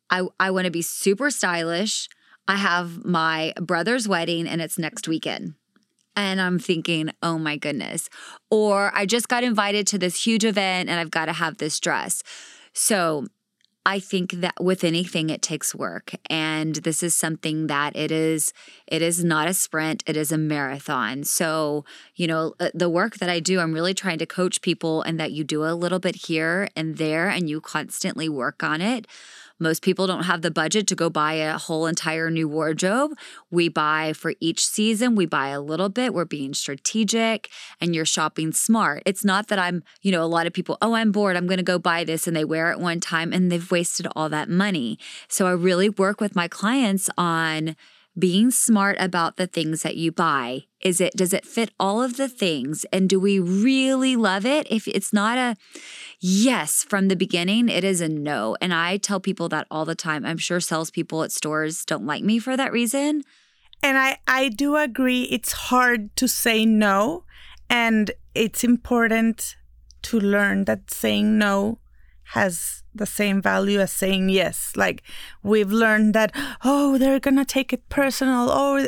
I, 0.10 0.24
I 0.40 0.50
want 0.50 0.66
to 0.66 0.72
be 0.72 0.82
super 0.82 1.30
stylish. 1.30 2.10
I 2.48 2.56
have 2.56 3.06
my 3.06 3.54
brother's 3.62 4.08
wedding 4.08 4.48
and 4.48 4.60
it's 4.60 4.80
next 4.80 5.08
weekend. 5.08 5.54
And 6.16 6.40
I'm 6.40 6.60
thinking, 6.60 7.12
oh 7.22 7.38
my 7.38 7.58
goodness. 7.58 8.10
Or 8.50 8.92
I 8.94 9.06
just 9.06 9.28
got 9.28 9.44
invited 9.44 9.88
to 9.88 9.98
this 9.98 10.26
huge 10.26 10.46
event 10.46 10.90
and 10.90 11.00
I've 11.00 11.12
got 11.12 11.26
to 11.26 11.34
have 11.34 11.58
this 11.58 11.80
dress. 11.80 12.24
So 12.74 13.26
I 13.86 14.00
think 14.00 14.32
that 14.34 14.56
with 14.62 14.84
anything 14.84 15.30
it 15.30 15.42
takes 15.42 15.76
work 15.76 16.14
and 16.30 16.76
this 16.76 17.04
is 17.04 17.16
something 17.16 17.68
that 17.68 17.96
it 17.96 18.12
is 18.12 18.54
it 18.88 19.02
is 19.02 19.24
not 19.24 19.50
a 19.50 19.54
sprint 19.54 20.04
it 20.08 20.16
is 20.16 20.32
a 20.32 20.38
marathon. 20.38 21.24
So, 21.26 21.84
you 22.16 22.26
know, 22.26 22.54
uh, 22.62 22.70
the 22.74 22.90
work 22.90 23.18
that 23.18 23.30
I 23.30 23.42
do 23.42 23.60
I'm 23.60 23.74
really 23.74 23.94
trying 23.94 24.20
to 24.20 24.26
coach 24.26 24.62
people 24.62 25.02
and 25.02 25.20
that 25.20 25.34
you 25.34 25.44
do 25.44 25.66
a 25.66 25.76
little 25.76 26.00
bit 26.00 26.28
here 26.28 26.70
and 26.78 26.98
there 26.98 27.28
and 27.28 27.50
you 27.50 27.60
constantly 27.60 28.30
work 28.30 28.64
on 28.64 28.82
it. 28.82 29.06
Most 29.64 29.82
people 29.82 30.08
don't 30.08 30.26
have 30.26 30.42
the 30.42 30.52
budget 30.52 30.88
to 30.88 30.96
go 30.96 31.10
buy 31.10 31.34
a 31.34 31.58
whole 31.58 31.88
entire 31.88 32.30
new 32.30 32.50
wardrobe. 32.50 33.14
We 33.50 33.70
buy 33.70 34.12
for 34.12 34.34
each 34.42 34.66
season, 34.68 35.16
we 35.16 35.26
buy 35.26 35.48
a 35.48 35.62
little 35.62 35.88
bit. 35.88 36.14
We're 36.14 36.26
being 36.26 36.54
strategic 36.54 37.50
and 37.80 37.96
you're 37.96 38.04
shopping 38.04 38.52
smart. 38.52 39.04
It's 39.06 39.24
not 39.24 39.48
that 39.48 39.60
I'm, 39.60 39.82
you 40.02 40.12
know, 40.12 40.22
a 40.22 40.28
lot 40.28 40.48
of 40.48 40.54
people, 40.54 40.78
oh, 40.82 40.94
I'm 40.94 41.14
bored, 41.14 41.38
I'm 41.38 41.48
going 41.48 41.58
to 41.58 41.64
go 41.64 41.80
buy 41.80 42.04
this 42.04 42.28
and 42.28 42.36
they 42.36 42.44
wear 42.44 42.72
it 42.72 42.80
one 42.80 43.00
time 43.00 43.32
and 43.32 43.50
they've 43.50 43.72
wasted 43.72 44.06
all 44.16 44.28
that 44.30 44.50
money. 44.50 45.00
So 45.30 45.48
I 45.48 45.52
really 45.52 45.88
work 45.88 46.20
with 46.20 46.36
my 46.36 46.50
clients 46.50 47.10
on 47.18 47.78
being 48.18 48.52
smart 48.52 48.96
about 49.00 49.38
the 49.38 49.48
things 49.48 49.82
that 49.82 49.98
you 49.98 50.12
buy. 50.12 50.64
Is 50.82 51.02
it 51.02 51.16
does 51.16 51.34
it 51.34 51.46
fit 51.46 51.72
all 51.80 52.02
of 52.02 52.18
the 52.18 52.30
things 52.30 52.86
and 52.92 53.10
do 53.10 53.20
we 53.20 53.40
really 53.40 54.16
love 54.16 54.46
it? 54.46 54.68
If 54.70 54.88
it's 54.88 55.12
not 55.12 55.38
a 55.38 55.56
yes 56.20 56.84
from 56.84 57.08
the 57.08 57.16
beginning, 57.16 57.70
it 57.70 57.84
is 57.84 58.02
a 58.02 58.10
no. 58.10 58.56
And 58.62 58.74
I 58.74 58.98
tell 58.98 59.20
people 59.20 59.50
that 59.50 59.68
all 59.72 59.86
the 59.86 59.96
time. 59.96 60.26
I'm 60.26 60.38
sure 60.38 60.60
salespeople 60.60 61.24
at 61.24 61.32
stores 61.32 61.86
don't 61.86 62.06
like 62.06 62.24
me 62.24 62.40
for 62.40 62.56
that 62.56 62.72
reason. 62.72 63.24
And 63.82 63.98
I, 63.98 64.18
I 64.28 64.50
do 64.50 64.78
agree 64.78 65.24
it's 65.24 65.52
hard 65.52 66.16
to 66.18 66.28
say 66.28 66.66
no. 66.66 67.26
And 67.70 68.12
it's 68.36 68.64
important 68.64 69.56
to 70.04 70.20
learn 70.20 70.66
that 70.66 70.92
saying 70.92 71.38
no 71.38 71.80
has 72.34 72.83
the 72.96 73.06
same 73.06 73.42
value 73.42 73.80
as 73.80 73.92
saying 73.92 74.30
yes. 74.30 74.74
Like 74.76 75.04
we've 75.42 75.72
learned 75.72 76.14
that, 76.14 76.32
oh, 76.64 76.98
they're 76.98 77.20
going 77.20 77.38
to 77.38 77.46
take 77.46 77.74
it 77.74 77.88
personal. 77.90 78.50
Oh, 78.50 78.86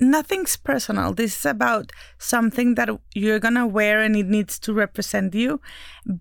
nothing's 0.00 0.56
personal. 0.56 1.12
This 1.12 1.38
is 1.38 1.46
about 1.46 1.92
something 2.18 2.74
that 2.74 2.88
you're 3.14 3.38
going 3.38 3.54
to 3.54 3.66
wear 3.66 4.00
and 4.00 4.16
it 4.16 4.26
needs 4.26 4.58
to 4.60 4.72
represent 4.72 5.34
you. 5.34 5.60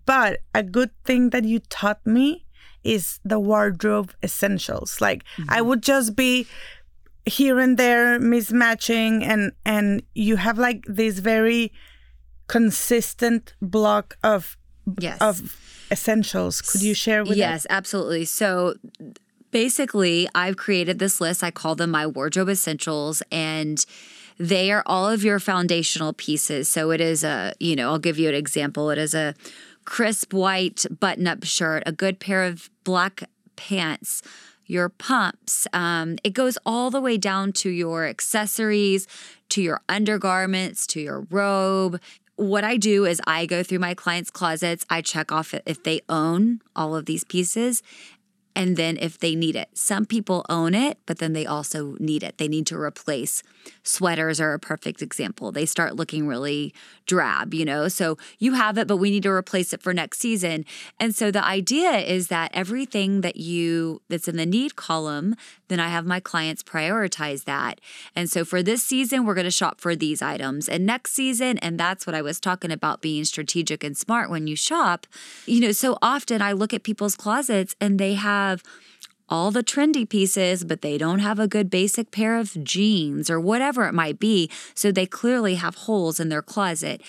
But 0.06 0.41
a 0.54 0.63
good 0.63 0.91
thing 1.06 1.32
that 1.32 1.43
you 1.43 1.60
taught 1.60 2.06
me 2.06 2.46
is 2.84 3.19
the 3.24 3.39
wardrobe 3.39 4.13
essentials. 4.24 5.00
Like 5.02 5.24
I 5.50 5.60
mm-hmm. 5.60 5.67
would 5.67 5.84
just 5.84 6.15
be 6.15 6.48
here 7.26 7.60
and 7.60 7.78
there 7.78 8.19
mismatching 8.19 9.24
and 9.24 9.54
and 9.65 10.04
you 10.13 10.36
have 10.36 10.58
like 10.58 10.84
this 10.88 11.19
very 11.19 11.72
consistent 12.48 13.56
block 13.62 14.17
of 14.24 14.58
Yes. 15.00 15.19
of 15.22 15.58
essentials. 15.91 16.62
Could 16.62 16.82
you 16.82 16.93
share 16.93 17.24
with 17.24 17.32
us? 17.32 17.38
Yes, 17.38 17.67
absolutely. 17.69 18.26
So 18.26 18.76
basically, 19.52 20.28
I've 20.36 20.58
created 20.58 21.00
this 21.00 21.22
list. 21.22 21.43
I 21.43 21.52
call 21.52 21.76
them 21.76 21.91
my 21.91 22.08
wardrobe 22.08 22.50
essentials 22.50 23.22
and 23.32 23.86
they 24.38 24.72
are 24.72 24.84
all 24.86 25.08
of 25.08 25.24
your 25.24 25.39
foundational 25.39 26.12
pieces. 26.13 26.67
So 26.67 26.91
it 26.91 27.00
is 27.00 27.24
a, 27.24 27.54
you 27.60 27.76
know, 27.76 27.91
I'll 27.91 28.00
give 28.00 28.17
you 28.17 28.30
an 28.30 28.36
example. 28.36 28.89
It 28.89 28.98
is 28.98 29.13
a 29.13 29.36
crisp 29.86 30.34
white 30.34 30.86
button 31.00 31.28
up 31.28 31.43
shirt, 31.43 31.84
a 31.86 31.91
good 31.91 32.19
pair 32.19 32.43
of 32.43 32.69
black 32.84 33.30
pants, 33.56 34.22
your 34.65 34.89
pumps. 34.89 35.67
Um, 35.74 36.17
it 36.24 36.32
goes 36.32 36.58
all 36.65 36.89
the 36.89 37.02
way 37.02 37.17
down 37.17 37.52
to 37.54 37.69
your 37.69 38.08
accessories, 38.08 39.08
to 39.50 39.62
your 39.62 39.82
undergarments, 39.88 40.88
to 40.88 41.02
your 41.02 41.28
robe. 41.30 42.00
What 42.36 42.63
I 42.63 42.78
do 42.78 43.06
is 43.06 43.22
I 43.28 43.46
go 43.46 43.62
through 43.62 43.80
my 43.80 43.93
clients' 43.93 44.32
closets, 44.32 44.86
I 44.89 45.02
check 45.02 45.32
off 45.32 45.54
if 45.65 45.84
they 45.84 46.02
own 46.10 46.62
all 46.76 46.96
of 46.96 47.06
these 47.06 47.24
pieces. 47.24 47.84
And 48.56 48.78
then 48.78 48.98
if 49.00 49.18
they 49.18 49.36
need 49.36 49.56
it. 49.56 49.70
Some 49.74 50.06
people 50.06 50.46
own 50.50 50.74
it, 50.76 51.00
but 51.06 51.20
then 51.20 51.34
they 51.34 51.46
also 51.46 51.96
need 52.00 52.24
it. 52.24 52.38
They 52.38 52.48
need 52.48 52.68
to 52.68 52.78
replace. 52.78 53.42
Sweaters 53.84 54.39
are 54.39 54.54
a 54.54 54.60
perfect 54.60 55.02
example. 55.02 55.52
They 55.52 55.66
start 55.66 55.96
looking 55.96 56.28
really 56.28 56.74
drab, 57.06 57.54
you 57.54 57.66
know? 57.66 57.88
So 57.88 58.18
you 58.38 58.54
have 58.54 58.78
it, 58.78 58.88
but 58.88 58.98
we 58.98 59.10
need 59.10 59.24
to 59.24 59.32
replace 59.32 59.74
it 59.74 59.82
for 59.82 59.94
next 59.94 60.20
season. 60.20 60.66
And 61.00 61.16
so 61.16 61.32
the 61.32 61.44
idea 61.44 61.92
is 61.98 62.28
that 62.28 62.52
everything 62.54 63.22
that 63.22 63.38
you 63.38 64.02
that's 64.10 64.28
in 64.28 64.38
the 64.38 64.46
need 64.46 64.76
column, 64.76 65.36
then 65.68 65.80
I 65.80 65.88
have 65.88 66.06
my 66.06 66.20
clients 66.20 66.62
prioritize 66.62 67.46
that. 67.46 67.82
And 68.16 68.30
so 68.30 68.46
for 68.46 68.62
this 68.62 68.84
season, 68.84 69.26
we're 69.26 69.34
going 69.34 69.46
to 69.46 69.52
shop 69.52 69.82
for 69.82 69.96
these 69.96 70.22
items. 70.22 70.70
And 70.70 70.86
next 70.86 71.13
season, 71.13 71.58
and 71.60 71.80
that's 71.80 72.06
what 72.06 72.16
I 72.16 72.22
was 72.22 72.39
talking 72.39 72.72
about 72.72 73.02
being 73.02 73.26
strategic 73.26 73.84
and 73.84 73.98
smart 73.98 74.30
when 74.30 74.48
you 74.48 74.56
shop. 74.56 75.08
You 75.46 75.62
know, 75.62 75.72
so 75.72 75.98
often 76.02 76.42
I 76.42 76.52
look 76.52 76.74
at 76.74 76.84
people's 76.84 77.16
closets 77.16 77.76
and 77.82 78.00
they 78.00 78.13
have 78.13 78.43
all 79.30 79.52
the 79.52 79.64
trendy 79.64 80.08
pieces, 80.08 80.64
but 80.64 80.82
they 80.82 80.98
don't 80.98 81.20
have 81.20 81.40
a 81.40 81.48
good 81.48 81.70
basic 81.70 82.12
pair 82.12 82.38
of 82.38 82.64
jeans 82.64 83.30
or 83.30 83.40
whatever 83.40 83.88
it 83.88 83.94
might 83.94 84.20
be. 84.20 84.50
So 84.76 84.92
they 84.92 85.06
clearly 85.06 85.56
have 85.56 85.76
holes 85.76 86.20
in 86.20 86.30
their 86.30 86.42
closet. 86.42 87.02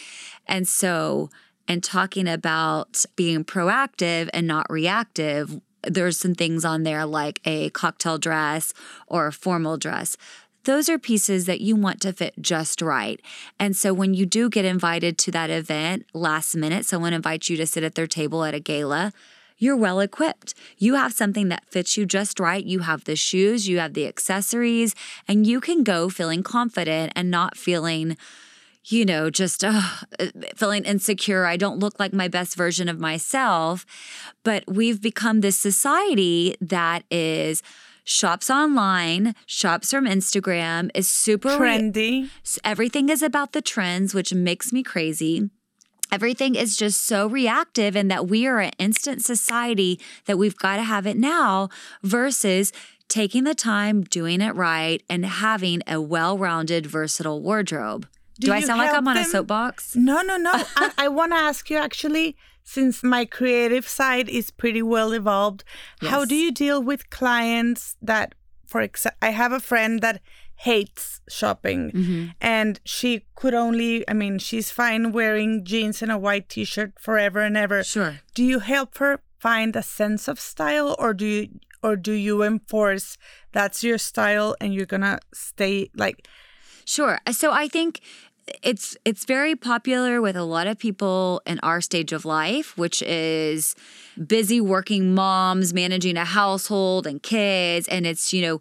And 0.46 0.66
so, 0.66 1.30
and 1.66 1.82
talking 1.82 2.28
about 2.28 3.04
being 3.16 3.44
proactive 3.44 4.30
and 4.32 4.46
not 4.46 4.66
reactive, 4.70 5.60
there's 5.82 6.18
some 6.18 6.34
things 6.34 6.64
on 6.64 6.82
there 6.82 7.04
like 7.04 7.40
a 7.44 7.70
cocktail 7.70 8.18
dress 8.18 8.72
or 9.06 9.26
a 9.26 9.32
formal 9.32 9.76
dress. 9.76 10.16
Those 10.64 10.88
are 10.88 10.98
pieces 10.98 11.44
that 11.44 11.60
you 11.60 11.76
want 11.76 12.00
to 12.02 12.12
fit 12.14 12.34
just 12.40 12.80
right. 12.80 13.20
And 13.58 13.76
so 13.76 13.92
when 13.92 14.14
you 14.14 14.24
do 14.24 14.48
get 14.48 14.64
invited 14.64 15.18
to 15.18 15.30
that 15.32 15.50
event 15.50 16.06
last 16.14 16.56
minute, 16.56 16.86
someone 16.86 17.12
invites 17.12 17.50
you 17.50 17.58
to 17.58 17.66
sit 17.66 17.84
at 17.84 17.96
their 17.96 18.06
table 18.06 18.44
at 18.44 18.54
a 18.54 18.60
gala, 18.60 19.12
you're 19.56 19.76
well 19.76 20.00
equipped. 20.00 20.54
You 20.78 20.94
have 20.94 21.12
something 21.12 21.48
that 21.48 21.64
fits 21.70 21.96
you 21.96 22.06
just 22.06 22.40
right. 22.40 22.64
You 22.64 22.80
have 22.80 23.04
the 23.04 23.16
shoes, 23.16 23.68
you 23.68 23.78
have 23.78 23.94
the 23.94 24.06
accessories, 24.06 24.94
and 25.28 25.46
you 25.46 25.60
can 25.60 25.84
go 25.84 26.08
feeling 26.08 26.42
confident 26.42 27.12
and 27.14 27.30
not 27.30 27.56
feeling, 27.56 28.16
you 28.84 29.04
know, 29.04 29.30
just 29.30 29.64
uh, 29.64 29.80
feeling 30.56 30.84
insecure. 30.84 31.46
I 31.46 31.56
don't 31.56 31.78
look 31.78 31.98
like 32.00 32.12
my 32.12 32.28
best 32.28 32.56
version 32.56 32.88
of 32.88 32.98
myself. 32.98 33.86
But 34.42 34.64
we've 34.66 35.00
become 35.00 35.40
this 35.40 35.58
society 35.58 36.56
that 36.60 37.04
is 37.10 37.62
shops 38.04 38.50
online, 38.50 39.34
shops 39.46 39.90
from 39.90 40.04
Instagram, 40.06 40.90
is 40.94 41.08
super 41.08 41.48
trendy. 41.50 42.28
Everything 42.62 43.08
is 43.08 43.22
about 43.22 43.52
the 43.52 43.62
trends, 43.62 44.14
which 44.14 44.34
makes 44.34 44.72
me 44.72 44.82
crazy 44.82 45.48
everything 46.12 46.54
is 46.54 46.76
just 46.76 47.04
so 47.04 47.26
reactive 47.26 47.96
and 47.96 48.10
that 48.10 48.28
we 48.28 48.46
are 48.46 48.60
an 48.60 48.72
instant 48.78 49.24
society 49.24 50.00
that 50.26 50.38
we've 50.38 50.56
got 50.56 50.76
to 50.76 50.82
have 50.82 51.06
it 51.06 51.16
now 51.16 51.68
versus 52.02 52.72
taking 53.08 53.44
the 53.44 53.54
time, 53.54 54.02
doing 54.02 54.40
it 54.40 54.54
right, 54.54 55.02
and 55.08 55.24
having 55.24 55.82
a 55.86 56.00
well 56.00 56.38
rounded, 56.38 56.86
versatile 56.86 57.40
wardrobe. 57.42 58.06
Do, 58.40 58.48
Do 58.48 58.52
I 58.52 58.60
sound 58.60 58.78
like 58.78 58.94
I'm 58.94 59.06
on 59.06 59.14
them? 59.14 59.24
a 59.24 59.28
soapbox? 59.28 59.94
No, 59.94 60.22
no, 60.22 60.36
no. 60.36 60.50
I, 60.76 60.90
I 60.98 61.08
want 61.08 61.32
to 61.32 61.36
ask 61.36 61.70
you 61.70 61.76
actually, 61.76 62.36
since 62.64 63.02
my 63.02 63.24
creative 63.24 63.86
side 63.86 64.28
is 64.28 64.50
pretty 64.50 64.82
well 64.82 65.12
evolved, 65.12 65.64
yes. 66.00 66.10
how 66.10 66.24
do 66.24 66.34
you 66.34 66.50
deal 66.50 66.82
with 66.82 67.10
clients 67.10 67.96
that, 68.02 68.34
for 68.66 68.80
example, 68.80 69.18
I 69.22 69.30
have 69.30 69.52
a 69.52 69.60
friend 69.60 70.00
that 70.00 70.20
hates 70.64 71.20
shopping. 71.28 71.90
Mm-hmm. 71.90 72.24
and 72.40 72.80
she 72.84 73.10
could 73.34 73.54
only 73.54 73.90
i 74.08 74.14
mean 74.22 74.38
she's 74.38 74.70
fine 74.70 75.12
wearing 75.18 75.52
jeans 75.70 76.02
and 76.02 76.12
a 76.12 76.18
white 76.26 76.48
t-shirt 76.48 76.92
forever 77.06 77.40
and 77.48 77.56
ever. 77.56 77.82
Sure. 77.82 78.12
Do 78.34 78.42
you 78.52 78.58
help 78.60 78.98
her 78.98 79.20
find 79.38 79.76
a 79.76 79.82
sense 79.82 80.28
of 80.32 80.40
style 80.40 80.96
or 80.98 81.12
do 81.12 81.26
you 81.26 81.48
or 81.82 81.96
do 81.96 82.12
you 82.12 82.42
enforce 82.42 83.18
that's 83.52 83.84
your 83.84 83.98
style 83.98 84.56
and 84.60 84.72
you're 84.74 84.92
gonna 84.94 85.18
stay 85.34 85.90
like 85.94 86.26
sure. 86.86 87.18
So 87.30 87.52
i 87.52 87.68
think 87.68 88.00
it's 88.62 88.96
it's 89.04 89.24
very 89.24 89.54
popular 89.56 90.20
with 90.20 90.36
a 90.36 90.44
lot 90.44 90.66
of 90.66 90.78
people 90.78 91.40
in 91.46 91.58
our 91.62 91.80
stage 91.80 92.12
of 92.12 92.24
life 92.24 92.76
which 92.76 93.02
is 93.02 93.74
busy 94.26 94.60
working 94.60 95.14
moms 95.14 95.72
managing 95.72 96.16
a 96.16 96.24
household 96.24 97.06
and 97.06 97.22
kids 97.22 97.88
and 97.88 98.06
it's 98.06 98.32
you 98.34 98.42
know 98.46 98.60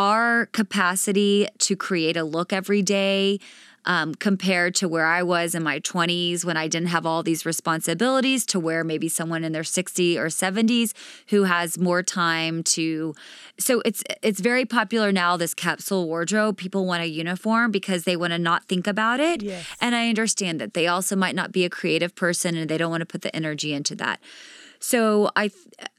our 0.00 0.46
capacity 0.46 1.46
to 1.58 1.76
create 1.76 2.16
a 2.16 2.24
look 2.24 2.54
every 2.54 2.80
day 2.80 3.38
um, 3.84 4.14
compared 4.14 4.74
to 4.76 4.88
where 4.88 5.04
I 5.04 5.22
was 5.22 5.54
in 5.54 5.62
my 5.62 5.78
20s 5.80 6.42
when 6.42 6.56
I 6.56 6.68
didn't 6.68 6.88
have 6.88 7.04
all 7.04 7.22
these 7.22 7.44
responsibilities, 7.44 8.46
to 8.46 8.58
where 8.58 8.82
maybe 8.82 9.10
someone 9.10 9.44
in 9.44 9.52
their 9.52 9.62
60s 9.62 10.16
or 10.16 10.26
70s 10.26 10.94
who 11.28 11.44
has 11.44 11.78
more 11.78 12.02
time 12.02 12.62
to. 12.62 13.14
So 13.58 13.82
it's 13.84 14.02
it's 14.22 14.40
very 14.40 14.64
popular 14.64 15.12
now. 15.12 15.36
This 15.36 15.52
capsule 15.52 16.06
wardrobe, 16.06 16.56
people 16.56 16.86
want 16.86 17.02
a 17.02 17.06
uniform 17.06 17.70
because 17.70 18.04
they 18.04 18.16
want 18.16 18.32
to 18.32 18.38
not 18.38 18.64
think 18.64 18.86
about 18.86 19.20
it, 19.20 19.42
yes. 19.42 19.66
and 19.82 19.94
I 19.94 20.08
understand 20.08 20.62
that 20.62 20.72
they 20.72 20.86
also 20.86 21.14
might 21.14 21.34
not 21.34 21.52
be 21.52 21.66
a 21.66 21.70
creative 21.70 22.14
person 22.14 22.56
and 22.56 22.70
they 22.70 22.78
don't 22.78 22.90
want 22.90 23.02
to 23.02 23.06
put 23.06 23.20
the 23.20 23.34
energy 23.36 23.74
into 23.74 23.94
that. 23.96 24.18
So 24.80 25.30
I 25.36 25.50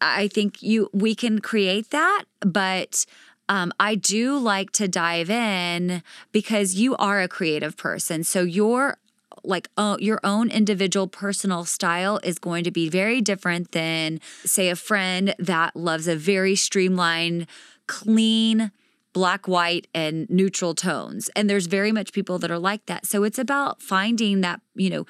I 0.01 0.27
think 0.27 0.61
you 0.61 0.89
we 0.91 1.13
can 1.15 1.39
create 1.39 1.91
that, 1.91 2.25
but 2.41 3.05
um, 3.51 3.73
I 3.81 3.95
do 3.95 4.37
like 4.37 4.71
to 4.71 4.87
dive 4.87 5.29
in 5.29 6.03
because 6.31 6.75
you 6.75 6.95
are 6.95 7.21
a 7.21 7.27
creative 7.27 7.75
person. 7.75 8.23
So 8.23 8.43
your 8.43 8.97
like 9.43 9.67
uh, 9.75 9.97
your 9.99 10.21
own 10.23 10.49
individual 10.49 11.07
personal 11.07 11.65
style 11.65 12.21
is 12.23 12.39
going 12.39 12.63
to 12.63 12.71
be 12.71 12.87
very 12.87 13.19
different 13.19 13.73
than 13.73 14.21
say 14.45 14.69
a 14.69 14.75
friend 14.77 15.35
that 15.37 15.75
loves 15.75 16.07
a 16.07 16.15
very 16.15 16.55
streamlined 16.55 17.45
clean 17.87 18.71
black 19.11 19.49
white 19.49 19.87
and 19.93 20.29
neutral 20.29 20.73
tones. 20.73 21.29
And 21.35 21.49
there's 21.49 21.65
very 21.65 21.91
much 21.91 22.13
people 22.13 22.39
that 22.39 22.51
are 22.51 22.59
like 22.59 22.85
that. 22.85 23.05
So 23.05 23.25
it's 23.25 23.39
about 23.39 23.81
finding 23.81 24.39
that 24.41 24.61
you 24.75 24.89
know 24.89 25.05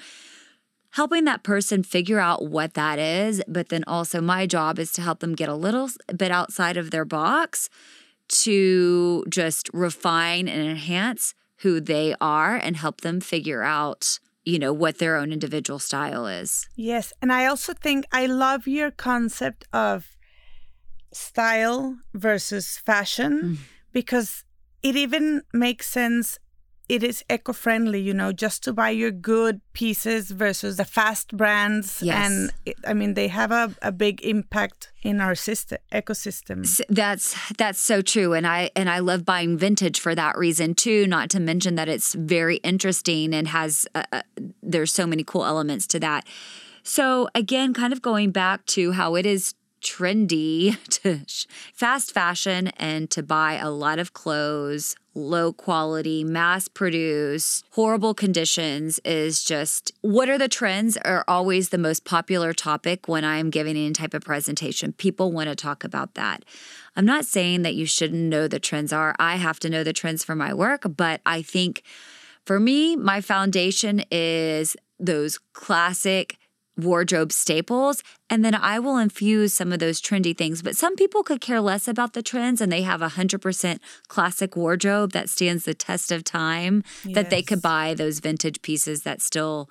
helping 0.94 1.26
that 1.26 1.44
person 1.44 1.84
figure 1.84 2.20
out 2.20 2.48
what 2.48 2.74
that 2.74 2.98
is. 2.98 3.44
But 3.48 3.70
then 3.70 3.84
also 3.86 4.20
my 4.20 4.48
job 4.48 4.80
is 4.80 4.92
to 4.94 5.02
help 5.04 5.20
them 5.20 5.36
get 5.36 5.48
a 5.48 5.54
little 5.54 5.92
bit 6.18 6.32
outside 6.32 6.76
of 6.76 6.90
their 6.90 7.06
box 7.06 7.70
to 8.32 9.26
just 9.30 9.70
refine 9.74 10.48
and 10.48 10.62
enhance 10.62 11.34
who 11.58 11.80
they 11.80 12.16
are 12.20 12.56
and 12.56 12.78
help 12.78 13.02
them 13.02 13.20
figure 13.20 13.62
out 13.62 14.20
you 14.44 14.58
know 14.58 14.74
what 14.74 14.98
their 14.98 15.18
own 15.18 15.32
individual 15.32 15.78
style 15.78 16.26
is 16.26 16.68
yes 16.76 17.14
and 17.22 17.32
i 17.32 17.46
also 17.46 17.74
think 17.74 18.06
i 18.12 18.26
love 18.26 18.68
your 18.68 18.90
concept 18.90 19.68
of 19.72 20.16
style 21.14 21.98
versus 22.14 22.78
fashion 22.78 23.42
mm. 23.42 23.58
because 23.92 24.44
it 24.82 24.96
even 24.96 25.42
makes 25.54 25.88
sense 25.88 26.40
it 26.92 27.04
is 27.04 27.24
eco-friendly 27.30 28.02
you 28.02 28.14
know 28.14 28.34
just 28.34 28.64
to 28.64 28.74
buy 28.74 28.90
your 28.90 29.12
good 29.12 29.62
pieces 29.72 30.30
versus 30.32 30.76
the 30.76 30.84
fast 30.84 31.36
brands. 31.38 32.04
Yes. 32.04 32.26
and 32.26 32.52
it, 32.66 32.76
i 32.86 32.94
mean 32.94 33.14
they 33.14 33.30
have 33.30 33.52
a, 33.52 33.74
a 33.82 33.94
big 33.94 34.22
impact 34.26 34.92
in 35.02 35.22
our 35.22 35.34
system 35.34 35.78
ecosystem. 35.94 36.60
That's 36.90 37.36
that's 37.54 37.80
so 37.80 38.02
true. 38.02 38.34
And 38.34 38.46
i 38.46 38.70
and 38.76 38.90
i 38.90 39.00
love 39.00 39.24
buying 39.24 39.58
vintage 39.58 40.00
for 40.02 40.14
that 40.16 40.38
reason 40.38 40.76
too 40.76 41.08
not 41.08 41.30
to 41.30 41.40
mention 41.40 41.76
that 41.76 41.88
it's 41.88 42.14
very 42.14 42.58
interesting 42.58 43.34
and 43.34 43.48
has 43.48 43.88
uh, 43.96 44.04
uh 44.12 44.22
there's 44.62 44.92
so 44.92 45.08
many 45.08 45.24
cool 45.24 45.46
elements 45.46 45.88
to 45.88 46.00
that. 46.02 46.28
So 46.84 47.30
again 47.34 47.74
kind 47.74 47.94
of 47.94 48.02
going 48.02 48.32
back 48.32 48.66
to 48.78 48.92
how 48.92 49.16
it 49.16 49.26
is 49.26 49.54
trendy 49.82 50.78
to 50.90 51.22
fast 51.74 52.12
fashion 52.12 52.68
and 52.78 53.10
to 53.12 53.24
buy 53.24 53.54
a 53.54 53.70
lot 53.70 54.00
of 54.00 54.14
clothes, 54.14 54.96
low 55.14 55.52
quality, 55.52 56.24
mass 56.24 56.68
produced, 56.68 57.66
horrible 57.72 58.14
conditions 58.14 59.00
is 59.04 59.44
just 59.44 59.92
what 60.02 60.30
are 60.30 60.38
the 60.38 60.48
trends 60.48 60.98
are 60.98 61.26
always 61.28 61.70
the 61.70 61.78
most 61.78 62.06
popular 62.06 62.54
topic 62.54 63.08
when 63.08 63.26
I'm 63.26 63.50
giving 63.50 63.76
any 63.76 63.92
type 63.92 64.14
of 64.14 64.24
presentation. 64.24 64.94
People 64.94 65.32
want 65.32 65.50
to 65.50 65.56
talk 65.56 65.84
about 65.84 66.14
that. 66.16 66.46
I'm 66.96 67.06
not 67.06 67.26
saying 67.26 67.64
that 67.64 67.76
you 67.76 67.86
shouldn't 67.86 68.22
know 68.22 68.48
the 68.48 68.60
trends 68.60 68.94
are. 68.94 69.16
I 69.20 69.36
have 69.36 69.60
to 69.62 69.70
know 69.70 69.84
the 69.84 69.94
trends 69.94 70.24
for 70.24 70.36
my 70.36 70.54
work, 70.54 70.84
but 70.96 71.22
I 71.26 71.42
think 71.42 71.84
for 72.46 72.60
me, 72.60 72.96
my 72.96 73.22
foundation 73.22 74.04
is 74.12 74.76
those 75.00 75.40
classic 75.54 76.38
wardrobe 76.82 77.32
staples 77.32 78.04
and 78.30 78.44
then 78.46 78.56
I 78.56 78.80
will 78.80 78.98
infuse 78.98 79.54
some 79.54 79.72
of 79.72 79.80
those 79.80 80.02
trendy 80.02 80.38
things. 80.38 80.62
But 80.62 80.76
some 80.76 80.96
people 80.96 81.24
could 81.24 81.42
care 81.42 81.62
less 81.62 81.88
about 81.88 82.14
the 82.14 82.24
trends 82.24 82.62
and 82.62 82.72
they 82.72 82.82
have 82.84 83.02
a 83.02 83.10
100% 83.10 83.80
classic 84.08 84.56
wardrobe 84.56 85.12
that 85.12 85.30
stands 85.30 85.66
the 85.66 85.74
test 85.74 86.12
of 86.12 86.24
time 86.24 86.84
yes. 87.04 87.16
that 87.16 87.30
they 87.30 87.42
could 87.42 87.62
buy 87.62 87.94
those 87.94 88.20
vintage 88.20 88.62
pieces 88.62 89.04
that 89.04 89.22
still 89.22 89.70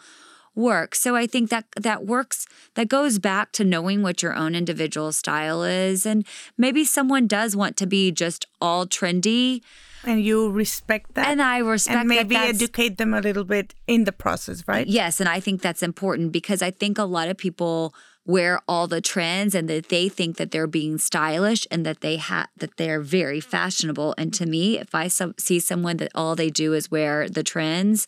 work. 0.54 0.94
So 0.94 1.16
I 1.16 1.26
think 1.26 1.50
that 1.50 1.66
that 1.76 2.04
works 2.04 2.46
that 2.74 2.88
goes 2.88 3.18
back 3.18 3.52
to 3.52 3.64
knowing 3.64 4.02
what 4.02 4.22
your 4.22 4.34
own 4.34 4.54
individual 4.54 5.12
style 5.12 5.62
is 5.62 6.04
and 6.04 6.26
maybe 6.58 6.84
someone 6.84 7.26
does 7.26 7.54
want 7.56 7.76
to 7.78 7.86
be 7.86 8.10
just 8.10 8.46
all 8.60 8.86
trendy 8.86 9.62
and 10.04 10.22
you 10.22 10.50
respect 10.50 11.14
that 11.14 11.28
and 11.28 11.42
i 11.42 11.58
respect 11.58 11.98
and 11.98 12.08
maybe 12.08 12.36
educate 12.36 12.96
them 12.98 13.12
a 13.14 13.20
little 13.20 13.44
bit 13.44 13.74
in 13.86 14.04
the 14.04 14.12
process 14.12 14.62
right 14.66 14.86
yes 14.86 15.20
and 15.20 15.28
i 15.28 15.40
think 15.40 15.60
that's 15.60 15.82
important 15.82 16.32
because 16.32 16.62
i 16.62 16.70
think 16.70 16.98
a 16.98 17.04
lot 17.04 17.28
of 17.28 17.36
people 17.36 17.94
wear 18.26 18.60
all 18.68 18.86
the 18.86 19.00
trends 19.00 19.54
and 19.54 19.68
that 19.68 19.88
they 19.88 20.08
think 20.08 20.36
that 20.36 20.50
they're 20.50 20.66
being 20.66 20.98
stylish 20.98 21.66
and 21.70 21.84
that 21.84 22.00
they 22.00 22.16
have 22.16 22.48
that 22.56 22.76
they're 22.76 23.00
very 23.00 23.40
fashionable. 23.40 24.14
And 24.18 24.32
to 24.34 24.46
me, 24.46 24.78
if 24.78 24.94
I 24.94 25.08
so- 25.08 25.34
see 25.38 25.58
someone 25.58 25.96
that 25.98 26.12
all 26.14 26.36
they 26.36 26.50
do 26.50 26.74
is 26.74 26.90
wear 26.90 27.28
the 27.28 27.42
trends, 27.42 28.06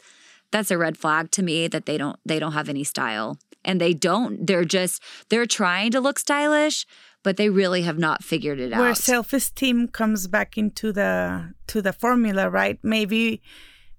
that's 0.50 0.70
a 0.70 0.78
red 0.78 0.96
flag 0.96 1.30
to 1.32 1.42
me 1.42 1.66
that 1.68 1.86
they 1.86 1.98
don't 1.98 2.18
they 2.24 2.38
don't 2.38 2.52
have 2.52 2.68
any 2.68 2.84
style. 2.84 3.38
And 3.64 3.80
they 3.80 3.94
don't 3.94 4.46
they're 4.46 4.64
just 4.64 5.02
they're 5.28 5.46
trying 5.46 5.90
to 5.92 6.00
look 6.00 6.18
stylish, 6.18 6.86
but 7.22 7.36
they 7.36 7.48
really 7.48 7.82
have 7.82 7.98
not 7.98 8.24
figured 8.24 8.58
it 8.58 8.70
Where 8.70 8.80
out. 8.80 8.80
Where 8.80 8.94
self-esteem 8.94 9.88
comes 9.88 10.26
back 10.26 10.58
into 10.58 10.92
the 10.92 11.54
to 11.68 11.82
the 11.82 11.92
formula, 11.92 12.50
right? 12.50 12.78
Maybe 12.82 13.42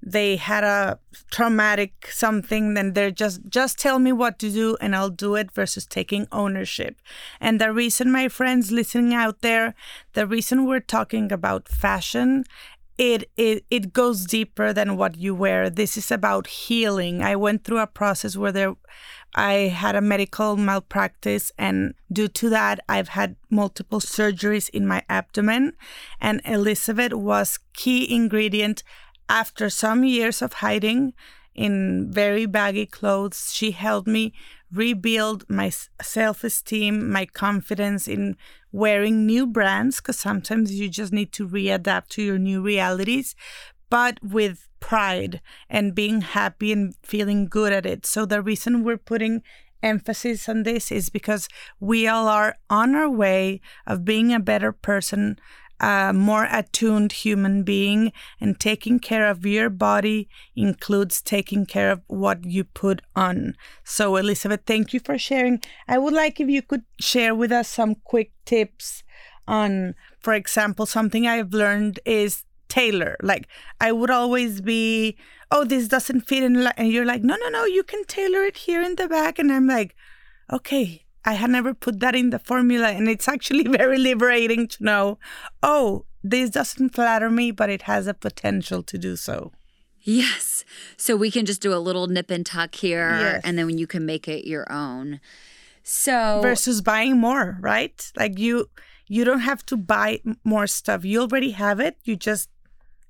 they 0.05 0.36
had 0.36 0.65
a 0.65 0.99
traumatic 1.31 2.09
something 2.12 2.73
then 2.73 2.91
they're 2.91 3.09
just 3.09 3.39
just 3.47 3.79
tell 3.79 3.99
me 3.99 4.12
what 4.12 4.38
to 4.38 4.49
do 4.49 4.75
and 4.81 4.95
I'll 4.95 5.09
do 5.09 5.36
it 5.36 5.51
versus 5.53 5.86
taking 5.86 6.27
ownership. 6.31 6.97
And 7.39 7.59
the 7.59 7.71
reason 7.71 8.12
my 8.12 8.27
friends 8.27 8.71
listening 8.71 9.13
out 9.13 9.39
there, 9.39 9.73
the 10.12 10.27
reason 10.27 10.65
we're 10.65 10.81
talking 10.81 11.31
about 11.31 11.69
fashion 11.69 12.43
it, 12.97 13.29
it 13.38 13.65
it 13.69 13.93
goes 13.93 14.25
deeper 14.25 14.71
than 14.71 14.97
what 14.97 15.17
you 15.17 15.33
wear. 15.33 15.69
This 15.69 15.97
is 15.97 16.12
about 16.12 16.47
healing. 16.47 17.23
I 17.23 17.36
went 17.36 17.63
through 17.63 17.79
a 17.79 17.88
process 17.88 18.38
where 18.38 18.51
there 18.51 18.75
I 19.35 19.53
had 19.53 19.95
a 19.95 20.01
medical 20.01 20.57
malpractice 20.57 21.51
and 21.57 21.95
due 22.11 22.27
to 22.29 22.49
that 22.49 22.79
I've 22.87 23.09
had 23.09 23.35
multiple 23.49 23.99
surgeries 23.99 24.69
in 24.69 24.85
my 24.85 25.03
abdomen 25.09 25.73
and 26.21 26.41
Elizabeth 26.45 27.13
was 27.13 27.59
key 27.73 28.13
ingredient 28.13 28.83
after 29.27 29.69
some 29.69 30.03
years 30.03 30.41
of 30.41 30.53
hiding 30.53 31.13
in 31.55 32.11
very 32.11 32.45
baggy 32.45 32.85
clothes. 32.85 33.51
She 33.53 33.71
helped 33.71 34.07
me 34.07 34.33
rebuild 34.71 35.47
my 35.49 35.71
self-esteem, 36.01 37.11
my 37.11 37.25
confidence 37.25 38.07
in 38.07 38.35
wearing 38.71 39.25
new 39.25 39.45
brands 39.45 39.97
because 39.97 40.17
sometimes 40.17 40.73
you 40.73 40.89
just 40.89 41.13
need 41.13 41.31
to 41.31 41.47
readapt 41.47 42.07
to 42.09 42.23
your 42.23 42.39
new 42.39 42.61
realities, 42.61 43.35
but 43.93 44.17
with 44.23 44.69
pride 44.79 45.39
and 45.69 45.93
being 45.93 46.21
happy 46.21 46.71
and 46.71 46.95
feeling 47.03 47.45
good 47.45 47.71
at 47.71 47.86
it. 47.86 48.08
So 48.08 48.25
the 48.25 48.41
reason 48.41 48.84
we're 48.84 48.97
putting 48.97 49.43
emphasis 49.84 50.49
on 50.49 50.63
this 50.63 50.91
is 50.91 51.12
because 51.12 51.47
we 51.79 52.08
all 52.08 52.27
are 52.27 52.56
on 52.71 52.95
our 52.95 53.08
way 53.08 53.62
of 53.86 54.03
being 54.03 54.34
a 54.34 54.39
better 54.39 54.71
person 54.71 55.38
a 55.79 56.12
more 56.12 56.47
attuned 56.49 57.12
human 57.12 57.62
being 57.62 58.12
and 58.41 58.60
taking 58.60 58.99
care 58.99 59.29
of 59.29 59.45
your 59.45 59.69
body 59.69 60.27
includes 60.56 61.21
taking 61.21 61.65
care 61.65 61.91
of 61.91 62.01
what 62.08 62.45
you 62.45 62.63
put 62.63 63.01
on. 63.15 63.56
So, 63.84 64.15
Elizabeth, 64.15 64.62
thank 64.65 64.93
you 64.93 65.01
for 65.01 65.19
sharing. 65.19 65.62
I 65.88 65.99
would 65.99 66.13
like 66.13 66.39
if 66.39 66.47
you 66.47 66.63
could 66.63 66.86
share 66.99 67.36
with 67.36 67.51
us 67.51 67.67
some 67.67 67.95
quick 68.06 68.32
tips 68.45 69.03
on, 69.47 69.93
for 70.19 70.34
example, 70.34 70.86
something 70.86 71.27
I've 71.27 71.53
learned 71.53 71.99
is 72.06 72.43
tailor. 72.77 73.13
Like, 73.21 73.45
I 73.88 73.89
would 73.91 74.09
always 74.21 74.62
be, 74.62 75.15
oh, 75.53 75.63
this 75.65 75.88
doesn't 75.88 76.21
fit 76.29 76.43
in, 76.47 76.55
and 76.79 76.88
you're 76.93 77.05
like, 77.13 77.23
no, 77.29 77.36
no, 77.43 77.49
no, 77.57 77.63
you 77.77 77.83
can 77.91 78.03
tailor 78.05 78.43
it 78.51 78.57
here 78.67 78.81
in 78.81 78.95
the 78.95 79.07
back. 79.07 79.39
And 79.39 79.51
I'm 79.51 79.67
like, 79.67 79.95
okay, 80.57 80.86
I 81.25 81.33
had 81.41 81.49
never 81.57 81.73
put 81.86 81.99
that 81.99 82.15
in 82.15 82.29
the 82.31 82.39
formula, 82.39 82.89
and 82.97 83.07
it's 83.07 83.27
actually 83.36 83.63
very 83.81 83.97
liberating 84.09 84.67
to 84.73 84.83
know, 84.83 85.19
oh, 85.62 86.05
this 86.23 86.49
doesn't 86.49 86.95
flatter 86.95 87.29
me, 87.29 87.51
but 87.51 87.69
it 87.69 87.83
has 87.83 88.07
a 88.07 88.13
potential 88.27 88.81
to 88.83 88.97
do 88.97 89.15
so. 89.15 89.51
Yes. 90.05 90.65
So 90.97 91.15
we 91.15 91.29
can 91.31 91.45
just 91.45 91.62
do 91.62 91.73
a 91.73 91.79
little 91.88 92.07
nip 92.07 92.29
and 92.31 92.45
tuck 92.45 92.75
here, 92.75 93.09
Yes. 93.25 93.41
and 93.45 93.57
then 93.57 93.69
you 93.77 93.88
can 93.88 94.05
make 94.05 94.27
it 94.27 94.47
your 94.53 94.65
own. 94.71 95.19
So 95.83 96.39
Versus 96.41 96.81
buying 96.81 97.17
more, 97.27 97.57
right? 97.62 97.97
Like 98.21 98.39
you, 98.39 98.69
you 99.07 99.23
don't 99.25 99.41
have 99.51 99.65
to 99.67 99.77
buy 99.77 100.19
more 100.43 100.67
stuff. 100.67 101.03
You 101.05 101.21
already 101.21 101.51
have 101.51 101.79
it. 101.79 101.97
You 102.03 102.15
just, 102.15 102.49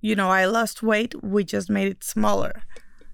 you 0.04 0.14
know, 0.20 0.30
I 0.30 0.44
lost 0.46 0.84
weight. 0.84 1.12
We 1.24 1.42
just 1.56 1.70
made 1.78 1.88
it 1.88 2.04
smaller 2.04 2.54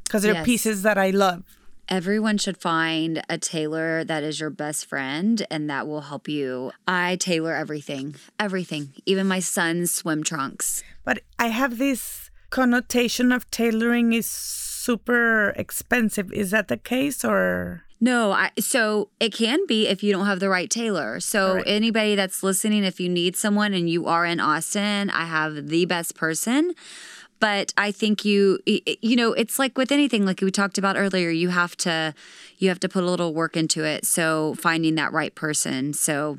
because 0.04 0.24
they're 0.24 0.34
Yes. 0.42 0.46
pieces 0.52 0.78
that 0.88 0.98
I 0.98 1.10
love. 1.26 1.44
everyone 1.92 2.38
should 2.38 2.58
find 2.58 3.12
a 3.30 3.38
tailor 3.38 4.04
that 4.12 4.22
is 4.30 4.40
your 4.40 4.52
best 4.64 4.86
friend, 4.86 5.36
and 5.50 5.68
that 5.72 5.88
will 5.90 6.02
help 6.12 6.28
you. 6.28 6.72
I 6.88 7.16
tailor 7.18 7.54
everything, 7.64 8.16
everything, 8.38 8.84
even 9.12 9.26
my 9.28 9.40
son's 9.40 9.90
swim 10.00 10.22
trunks. 10.24 10.84
But 11.04 11.18
I 11.40 11.48
have 11.48 11.78
this 11.80 12.30
connotation 12.52 13.32
of 13.32 13.50
tailoring 13.50 14.14
is 14.14 14.28
super 14.30 15.50
expensive. 15.64 16.32
Is 16.32 16.50
that 16.52 16.68
the 16.68 16.78
case 16.78 17.26
or? 17.26 17.84
No, 18.02 18.32
I 18.32 18.52
so 18.60 19.10
it 19.20 19.34
can 19.34 19.66
be 19.68 19.88
if 19.88 20.04
you 20.04 20.14
don't 20.14 20.26
have 20.26 20.40
the 20.40 20.50
right 20.50 20.70
tailor. 20.70 21.20
So 21.20 21.56
Right. 21.56 21.64
anybody 21.68 22.16
that's 22.16 22.42
listening, 22.44 22.84
if 22.84 23.00
you 23.00 23.10
need 23.10 23.36
someone 23.36 23.74
and 23.74 23.90
you 23.90 24.06
are 24.06 24.26
in 24.26 24.40
Austin, 24.40 25.10
I 25.10 25.26
have 25.26 25.68
the 25.68 25.86
best 25.86 26.16
person. 26.16 26.74
But 27.40 27.74
I 27.78 27.92
think 27.92 28.24
you 28.26 28.60
you 28.66 29.16
know, 29.16 29.34
it's 29.34 29.60
like 29.60 29.78
with 29.78 29.92
anything 29.92 30.26
like 30.26 30.42
we 30.42 30.52
talked 30.52 30.78
about 30.78 30.98
earlier, 30.98 31.30
you 31.30 31.50
have 31.50 31.76
to 31.78 32.14
you 32.58 32.70
have 32.70 32.80
to 32.82 32.90
put 32.90 33.04
a 33.04 33.10
little 33.10 33.34
work 33.34 33.56
into 33.58 33.84
it. 33.84 34.06
So 34.06 34.56
finding 34.56 34.96
that 34.96 35.12
right 35.14 35.34
person, 35.36 35.94
so 35.94 36.38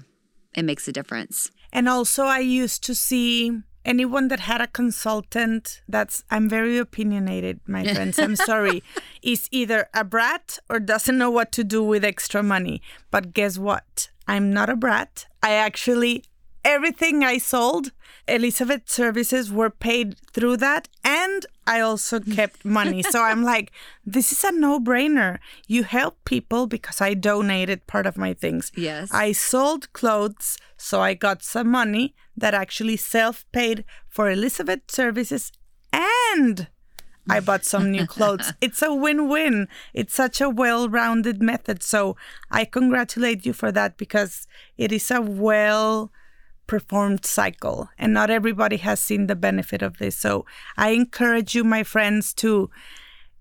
it 0.54 0.64
makes 0.64 0.88
a 0.88 0.92
difference. 0.92 1.50
And 1.72 1.88
also, 1.88 2.24
I 2.24 2.40
used 2.40 2.82
to 2.84 2.94
see 2.94 3.52
anyone 3.84 4.28
that 4.28 4.40
had 4.40 4.60
a 4.60 4.66
consultant 4.66 5.82
that's, 5.88 6.24
I'm 6.30 6.48
very 6.48 6.78
opinionated, 6.78 7.60
my 7.66 7.84
friends. 7.94 8.18
I'm 8.18 8.36
sorry, 8.36 8.82
is 9.22 9.48
either 9.50 9.88
a 9.94 10.04
brat 10.04 10.58
or 10.68 10.80
doesn't 10.80 11.18
know 11.18 11.30
what 11.30 11.52
to 11.52 11.64
do 11.64 11.82
with 11.82 12.04
extra 12.04 12.42
money. 12.42 12.82
But 13.10 13.32
guess 13.32 13.58
what? 13.58 14.10
I'm 14.26 14.52
not 14.52 14.68
a 14.68 14.76
brat. 14.76 15.26
I 15.42 15.52
actually, 15.52 16.24
everything 16.64 17.24
I 17.24 17.38
sold, 17.38 17.92
Elizabeth 18.28 18.88
services 18.88 19.52
were 19.52 19.70
paid 19.70 20.16
through 20.32 20.58
that. 20.58 20.88
And 21.04 21.46
I 21.66 21.80
also 21.80 22.20
kept 22.20 22.64
money. 22.64 23.02
so 23.02 23.22
I'm 23.30 23.42
like, 23.42 23.72
this 24.04 24.32
is 24.32 24.44
a 24.44 24.52
no 24.52 24.80
brainer. 24.80 25.38
You 25.66 25.84
help 25.84 26.24
people 26.24 26.66
because 26.66 27.00
I 27.00 27.14
donated 27.14 27.86
part 27.86 28.06
of 28.06 28.16
my 28.16 28.34
things. 28.34 28.72
Yes. 28.76 29.10
I 29.12 29.32
sold 29.32 29.92
clothes, 29.92 30.58
so 30.76 31.00
I 31.00 31.14
got 31.14 31.42
some 31.42 31.68
money 31.68 32.14
that 32.36 32.54
actually 32.54 32.96
self 32.96 33.44
paid 33.52 33.84
for 34.08 34.30
Elizabeth 34.30 34.82
services 34.88 35.52
and 35.92 36.68
I 37.28 37.40
bought 37.40 37.64
some 37.64 37.90
new 37.90 38.06
clothes. 38.16 38.52
It's 38.60 38.82
a 38.82 38.94
win 38.94 39.28
win. 39.28 39.68
It's 39.94 40.14
such 40.14 40.40
a 40.40 40.48
well 40.48 40.88
rounded 40.88 41.42
method. 41.42 41.82
So 41.82 42.16
I 42.50 42.64
congratulate 42.64 43.44
you 43.46 43.52
for 43.52 43.70
that 43.72 43.96
because 43.96 44.46
it 44.76 44.92
is 44.92 45.10
a 45.10 45.20
well 45.20 46.10
performed 46.70 47.26
cycle 47.26 47.90
and 47.98 48.14
not 48.14 48.30
everybody 48.30 48.76
has 48.76 49.00
seen 49.00 49.26
the 49.26 49.34
benefit 49.34 49.82
of 49.82 49.98
this. 49.98 50.16
So 50.16 50.46
I 50.76 50.90
encourage 50.90 51.52
you, 51.52 51.64
my 51.64 51.82
friends, 51.82 52.32
to 52.34 52.70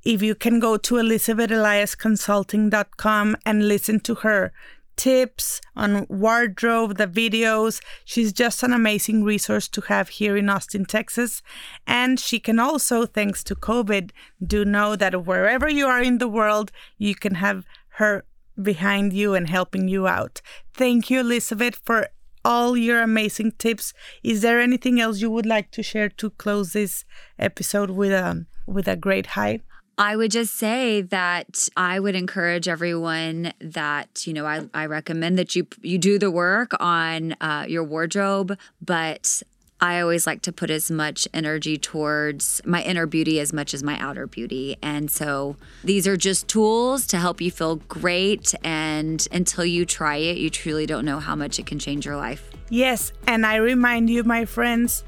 if 0.04 0.24
you 0.24 0.34
can 0.34 0.60
go 0.60 0.78
to 0.78 0.96
elizabetheliasconsulting.com 0.96 3.38
and 3.46 3.68
listen 3.68 4.00
to 4.00 4.16
her 4.16 4.52
tips 4.98 5.62
on 5.76 6.08
wardrobe, 6.10 6.98
the 6.98 7.06
videos. 7.06 7.84
She's 8.04 8.34
just 8.34 8.64
an 8.64 8.74
amazing 8.74 9.24
resource 9.24 9.68
to 9.68 9.82
have 9.82 10.10
here 10.10 10.36
in 10.36 10.50
Austin, 10.50 10.86
Texas. 10.86 11.44
And 11.86 12.20
she 12.20 12.40
can 12.40 12.58
also, 12.58 13.06
thanks 13.06 13.44
to 13.44 13.54
COVID, 13.54 14.10
do 14.44 14.66
know 14.66 14.96
that 14.96 15.28
wherever 15.28 15.70
you 15.70 15.86
are 15.86 16.02
in 16.02 16.18
the 16.18 16.28
world, 16.28 16.72
you 16.98 17.14
can 17.14 17.36
have 17.36 17.64
her 18.00 18.24
behind 18.60 19.14
you 19.14 19.36
and 19.36 19.48
helping 19.48 19.88
you 19.88 20.08
out. 20.08 20.42
Thank 20.74 21.12
you, 21.12 21.20
Elizabeth, 21.20 21.80
for 21.84 22.08
all 22.44 22.78
your 22.78 23.02
amazing 23.02 23.54
tips. 23.58 23.94
Is 24.24 24.42
there 24.42 24.60
anything 24.60 25.00
else 25.00 25.22
you 25.22 25.30
would 25.30 25.46
like 25.46 25.72
to 25.72 25.84
share 25.84 26.10
to 26.10 26.30
close 26.32 26.74
this 26.74 27.06
episode 27.38 27.92
with 27.92 28.12
a 28.12 28.46
with 28.66 28.88
a 28.88 28.96
great 28.96 29.28
high? 29.28 29.62
I 29.98 30.16
would 30.16 30.32
just 30.32 30.56
say 30.56 31.02
that 31.02 31.68
I 31.76 32.00
would 32.00 32.16
encourage 32.16 32.70
everyone 32.70 33.52
that 33.60 34.26
you 34.26 34.34
know 34.34 34.46
I, 34.46 34.62
I 34.74 34.86
recommend 34.86 35.38
that 35.38 35.58
you 35.58 35.68
you 35.82 35.98
do 35.98 36.18
the 36.18 36.32
work 36.32 36.72
on 36.80 37.34
uh, 37.42 37.66
your 37.68 37.84
wardrobe, 37.84 38.58
but 38.82 39.44
I 39.82 40.02
always 40.02 40.28
like 40.28 40.42
to 40.42 40.52
put 40.52 40.70
as 40.70 40.92
much 40.92 41.28
energy 41.34 41.78
towards 41.78 42.62
my 42.66 42.84
inner 42.84 43.06
beauty 43.06 43.40
as 43.40 43.54
much 43.54 43.74
as 43.74 43.82
my 43.82 43.98
outer 44.00 44.28
beauty, 44.28 44.76
and 44.82 45.10
so 45.10 45.56
these 45.84 46.06
are 46.08 46.18
just 46.18 46.48
tools 46.50 47.08
to 47.08 47.18
help 47.18 47.40
you 47.40 47.50
feel 47.50 47.78
great. 47.78 48.54
And 48.64 49.26
until 49.32 49.64
you 49.66 49.86
try 49.86 50.18
it, 50.18 50.38
you 50.38 50.50
truly 50.50 50.86
don't 50.86 51.06
know 51.06 51.20
how 51.20 51.36
much 51.36 51.60
it 51.60 51.66
can 51.66 51.80
change 51.80 52.06
your 52.06 52.18
life. 52.18 52.50
Yes, 52.70 53.14
and 53.26 53.46
I 53.46 53.56
remind 53.56 54.10
you, 54.10 54.24
my 54.24 54.44
friends, 54.46 55.04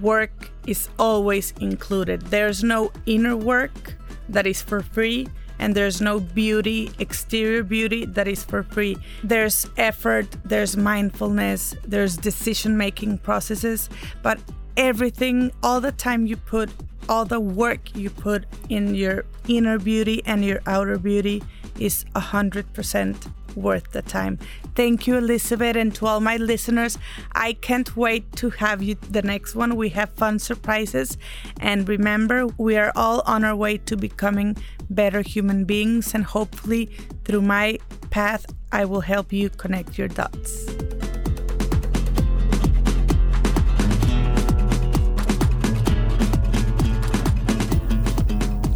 work 0.00 0.50
is 0.66 0.88
always 0.98 1.52
included. 1.60 2.20
There's 2.22 2.62
no 2.62 2.92
inner 3.06 3.36
work 3.36 3.94
that 4.28 4.46
is 4.46 4.62
for 4.62 4.82
free, 4.82 5.28
and 5.60 5.74
there's 5.74 6.00
no 6.00 6.18
beauty, 6.18 6.90
exterior 6.98 7.62
beauty 7.62 8.06
that 8.06 8.26
is 8.26 8.42
for 8.42 8.62
free. 8.64 8.96
There's 9.22 9.68
effort, 9.76 10.26
there's 10.44 10.76
mindfulness, 10.76 11.76
there's 11.86 12.16
decision 12.16 12.76
making 12.76 13.18
processes, 13.18 13.88
but 14.22 14.40
everything, 14.76 15.52
all 15.62 15.80
the 15.80 15.92
time 15.92 16.26
you 16.26 16.36
put, 16.36 16.70
all 17.08 17.24
the 17.24 17.40
work 17.40 17.94
you 17.94 18.08
put 18.08 18.46
in 18.68 18.94
your 18.94 19.24
inner 19.48 19.78
beauty 19.78 20.22
and 20.24 20.44
your 20.44 20.60
outer 20.66 20.98
beauty 20.98 21.42
is 21.78 22.04
100% 22.16 23.32
worth 23.56 23.92
the 23.92 24.02
time. 24.02 24.38
Thank 24.74 25.06
you, 25.06 25.16
Elizabeth, 25.16 25.76
and 25.76 25.94
to 25.96 26.06
all 26.06 26.20
my 26.20 26.36
listeners. 26.36 26.98
I 27.32 27.54
can't 27.54 27.96
wait 27.96 28.32
to 28.36 28.50
have 28.50 28.82
you 28.82 28.96
the 29.10 29.22
next 29.22 29.54
one. 29.54 29.76
We 29.76 29.90
have 29.90 30.10
fun 30.10 30.38
surprises. 30.38 31.18
And 31.60 31.88
remember, 31.88 32.46
we 32.58 32.76
are 32.76 32.92
all 32.96 33.22
on 33.26 33.44
our 33.44 33.56
way 33.56 33.78
to 33.78 33.96
becoming 33.96 34.56
better 34.88 35.22
human 35.22 35.64
beings, 35.64 36.14
and 36.14 36.24
hopefully, 36.24 36.86
through 37.24 37.42
my 37.42 37.78
path, 38.10 38.46
I 38.72 38.84
will 38.84 39.00
help 39.00 39.32
you 39.32 39.50
connect 39.50 39.98
your 39.98 40.08
dots. 40.08 40.66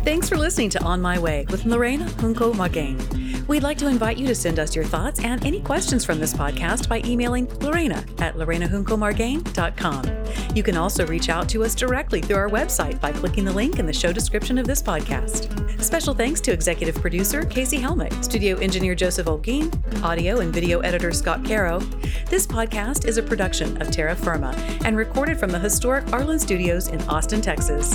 Thanks 0.05 0.29
for 0.29 0.37
listening 0.37 0.69
to 0.71 0.83
On 0.85 1.01
My 1.01 1.19
Way 1.19 1.47
with 1.49 1.65
Lorena 1.65 2.11
Junco 2.21 2.53
Margain. 2.53 3.24
We'd 3.47 3.63
like 3.63 3.77
to 3.79 3.89
invite 3.89 4.17
you 4.17 4.27
to 4.29 4.35
send 4.35 4.59
us 4.59 4.75
your 4.75 4.87
thoughts 4.87 5.23
and 5.23 5.45
any 5.45 5.61
questions 5.61 6.03
from 6.03 6.19
this 6.19 6.33
podcast 6.33 6.89
by 6.89 7.03
emailing 7.05 7.47
Lorena 7.59 8.03
at 8.19 8.37
lorenajuncomargain.com. 8.37 10.57
You 10.57 10.63
can 10.63 10.79
also 10.79 11.07
reach 11.07 11.29
out 11.29 11.47
to 11.51 11.63
us 11.63 11.75
directly 11.75 12.23
through 12.23 12.37
our 12.37 12.49
website 12.49 13.03
by 13.03 13.13
clicking 13.13 13.45
the 13.45 13.53
link 13.53 13.79
in 13.79 13.85
the 13.85 13.93
show 13.93 14.15
description 14.15 14.57
of 14.57 14.67
this 14.67 14.83
podcast. 14.83 15.83
Special 15.83 16.15
thanks 16.15 16.41
to 16.41 16.53
executive 16.53 16.95
producer 16.95 17.45
Casey 17.45 17.79
Helmick, 17.79 18.25
studio 18.25 18.57
engineer 18.57 18.95
Joseph 18.95 19.27
Olguin, 19.27 19.71
audio 20.03 20.41
and 20.41 20.53
video 20.53 20.81
editor 20.81 21.13
Scott 21.13 21.45
Caro. 21.45 21.81
This 22.31 22.47
podcast 22.47 23.07
is 23.07 23.19
a 23.19 23.23
production 23.23 23.81
of 23.83 23.91
Terra 23.91 24.17
Firma 24.17 24.53
and 24.87 24.97
recorded 24.97 25.39
from 25.39 25.51
the 25.51 25.59
historic 25.59 26.07
Arlyn 26.07 26.41
Studios 26.41 26.89
in 26.89 27.03
Austin, 27.03 27.43
Texas. 27.43 27.95